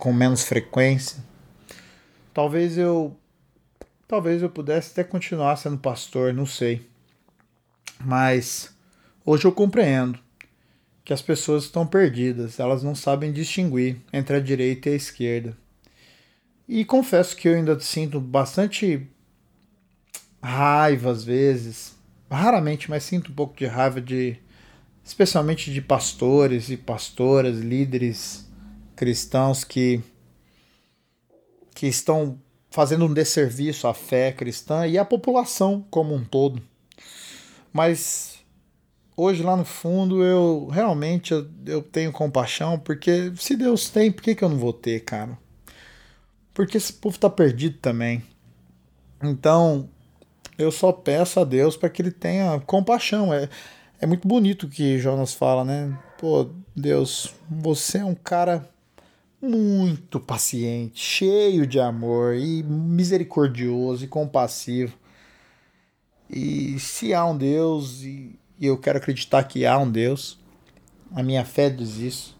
com 0.00 0.12
menos 0.12 0.42
frequência. 0.42 1.22
Talvez 2.32 2.76
eu 2.76 3.16
Talvez 4.10 4.42
eu 4.42 4.50
pudesse 4.50 4.90
até 4.90 5.04
continuar 5.04 5.54
sendo 5.54 5.78
pastor, 5.78 6.34
não 6.34 6.44
sei. 6.44 6.84
Mas 8.00 8.74
hoje 9.24 9.44
eu 9.44 9.52
compreendo 9.52 10.18
que 11.04 11.12
as 11.12 11.22
pessoas 11.22 11.62
estão 11.62 11.86
perdidas, 11.86 12.58
elas 12.58 12.82
não 12.82 12.92
sabem 12.92 13.32
distinguir 13.32 13.98
entre 14.12 14.34
a 14.34 14.40
direita 14.40 14.90
e 14.90 14.94
a 14.94 14.96
esquerda. 14.96 15.56
E 16.66 16.84
confesso 16.84 17.36
que 17.36 17.46
eu 17.46 17.54
ainda 17.54 17.78
sinto 17.78 18.20
bastante 18.20 19.06
raiva 20.42 21.12
às 21.12 21.22
vezes, 21.22 21.96
raramente, 22.28 22.90
mas 22.90 23.04
sinto 23.04 23.30
um 23.30 23.34
pouco 23.36 23.56
de 23.56 23.66
raiva 23.66 24.00
de 24.00 24.36
especialmente 25.04 25.72
de 25.72 25.80
pastores 25.80 26.68
e 26.68 26.76
pastoras, 26.76 27.60
líderes 27.60 28.50
cristãos 28.96 29.62
que 29.62 30.00
que 31.72 31.86
estão 31.86 32.36
fazendo 32.70 33.04
um 33.04 33.12
desserviço 33.12 33.86
à 33.88 33.94
fé 33.94 34.32
cristã 34.32 34.86
e 34.86 34.96
à 34.96 35.04
população 35.04 35.84
como 35.90 36.14
um 36.14 36.24
todo. 36.24 36.62
Mas 37.72 38.38
hoje 39.16 39.42
lá 39.42 39.56
no 39.56 39.64
fundo 39.64 40.22
eu 40.22 40.68
realmente 40.70 41.32
eu, 41.32 41.46
eu 41.66 41.82
tenho 41.82 42.12
compaixão, 42.12 42.78
porque 42.78 43.32
se 43.36 43.56
Deus 43.56 43.90
tem, 43.90 44.10
por 44.10 44.22
que, 44.22 44.34
que 44.34 44.44
eu 44.44 44.48
não 44.48 44.56
vou 44.56 44.72
ter, 44.72 45.00
cara? 45.00 45.36
Porque 46.54 46.76
esse 46.76 46.92
povo 46.92 47.18
tá 47.18 47.28
perdido 47.28 47.78
também. 47.78 48.22
Então, 49.22 49.88
eu 50.58 50.70
só 50.70 50.92
peço 50.92 51.40
a 51.40 51.44
Deus 51.44 51.76
para 51.76 51.90
que 51.90 52.02
ele 52.02 52.10
tenha 52.10 52.60
compaixão. 52.60 53.32
É, 53.32 53.48
é 54.00 54.06
muito 54.06 54.26
bonito 54.26 54.64
o 54.64 54.68
que 54.68 54.98
Jonas 54.98 55.32
fala, 55.32 55.64
né? 55.64 55.96
Pô, 56.18 56.50
Deus, 56.74 57.34
você 57.48 57.98
é 57.98 58.04
um 58.04 58.14
cara 58.14 58.68
muito 59.40 60.20
paciente, 60.20 61.00
cheio 61.00 61.66
de 61.66 61.80
amor 61.80 62.34
e 62.34 62.62
misericordioso 62.62 64.04
e 64.04 64.08
compassivo. 64.08 64.96
E 66.28 66.78
se 66.78 67.14
há 67.14 67.24
um 67.24 67.36
Deus, 67.36 68.02
e 68.02 68.38
eu 68.60 68.76
quero 68.78 68.98
acreditar 68.98 69.42
que 69.44 69.64
há 69.64 69.78
um 69.78 69.90
Deus, 69.90 70.38
a 71.12 71.22
minha 71.22 71.44
fé 71.44 71.70
diz 71.70 71.96
isso. 71.96 72.38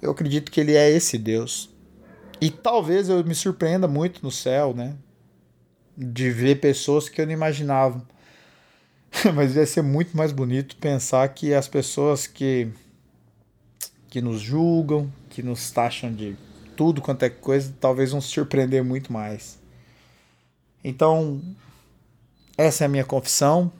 Eu 0.00 0.10
acredito 0.10 0.50
que 0.50 0.60
ele 0.60 0.74
é 0.74 0.90
esse 0.90 1.16
Deus. 1.18 1.70
E 2.40 2.50
talvez 2.50 3.08
eu 3.08 3.22
me 3.24 3.34
surpreenda 3.34 3.86
muito 3.86 4.22
no 4.22 4.30
céu, 4.30 4.74
né? 4.74 4.96
De 5.96 6.30
ver 6.30 6.60
pessoas 6.60 7.08
que 7.08 7.20
eu 7.20 7.26
não 7.26 7.32
imaginava. 7.32 8.04
Mas 9.34 9.54
ia 9.54 9.64
ser 9.64 9.82
muito 9.82 10.16
mais 10.16 10.32
bonito 10.32 10.76
pensar 10.76 11.28
que 11.28 11.54
as 11.54 11.68
pessoas 11.68 12.26
que 12.26 12.68
que 14.14 14.20
nos 14.20 14.40
julgam, 14.40 15.12
que 15.28 15.42
nos 15.42 15.72
taxam 15.72 16.14
de 16.14 16.36
tudo 16.76 17.02
quanto 17.02 17.24
é 17.24 17.28
coisa, 17.28 17.74
talvez 17.80 18.12
vão 18.12 18.20
se 18.20 18.28
surpreender 18.28 18.84
muito 18.84 19.12
mais. 19.12 19.58
Então, 20.84 21.42
essa 22.56 22.84
é 22.84 22.86
a 22.86 22.88
minha 22.88 23.04
confissão. 23.04 23.72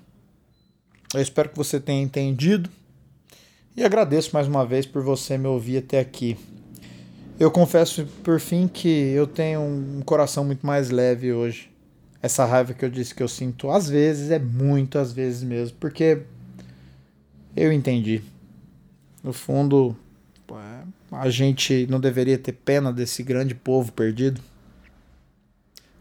Eu 1.14 1.20
espero 1.22 1.50
que 1.50 1.56
você 1.56 1.78
tenha 1.78 2.02
entendido 2.02 2.68
e 3.76 3.84
agradeço 3.84 4.30
mais 4.34 4.48
uma 4.48 4.66
vez 4.66 4.84
por 4.86 5.04
você 5.04 5.38
me 5.38 5.46
ouvir 5.46 5.78
até 5.78 6.00
aqui. 6.00 6.36
Eu 7.38 7.48
confesso 7.48 8.04
por 8.24 8.40
fim 8.40 8.66
que 8.66 8.88
eu 8.88 9.28
tenho 9.28 9.60
um 9.60 10.02
coração 10.04 10.44
muito 10.44 10.66
mais 10.66 10.90
leve 10.90 11.32
hoje. 11.32 11.70
Essa 12.20 12.44
raiva 12.44 12.74
que 12.74 12.84
eu 12.84 12.90
disse 12.90 13.14
que 13.14 13.22
eu 13.22 13.28
sinto 13.28 13.70
às 13.70 13.88
vezes 13.88 14.32
é 14.32 14.40
muito 14.40 14.98
às 14.98 15.12
vezes 15.12 15.44
mesmo, 15.44 15.76
porque 15.78 16.22
eu 17.54 17.72
entendi. 17.72 18.20
No 19.22 19.32
fundo, 19.32 19.96
a 21.10 21.30
gente 21.30 21.86
não 21.88 22.00
deveria 22.00 22.38
ter 22.38 22.52
pena 22.52 22.92
desse 22.92 23.22
grande 23.22 23.54
povo 23.54 23.92
perdido. 23.92 24.40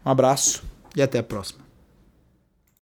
Um 0.04 0.10
abraço 0.10 0.62
e 0.94 1.02
até 1.02 1.18
a 1.18 1.22
próxima. 1.22 1.63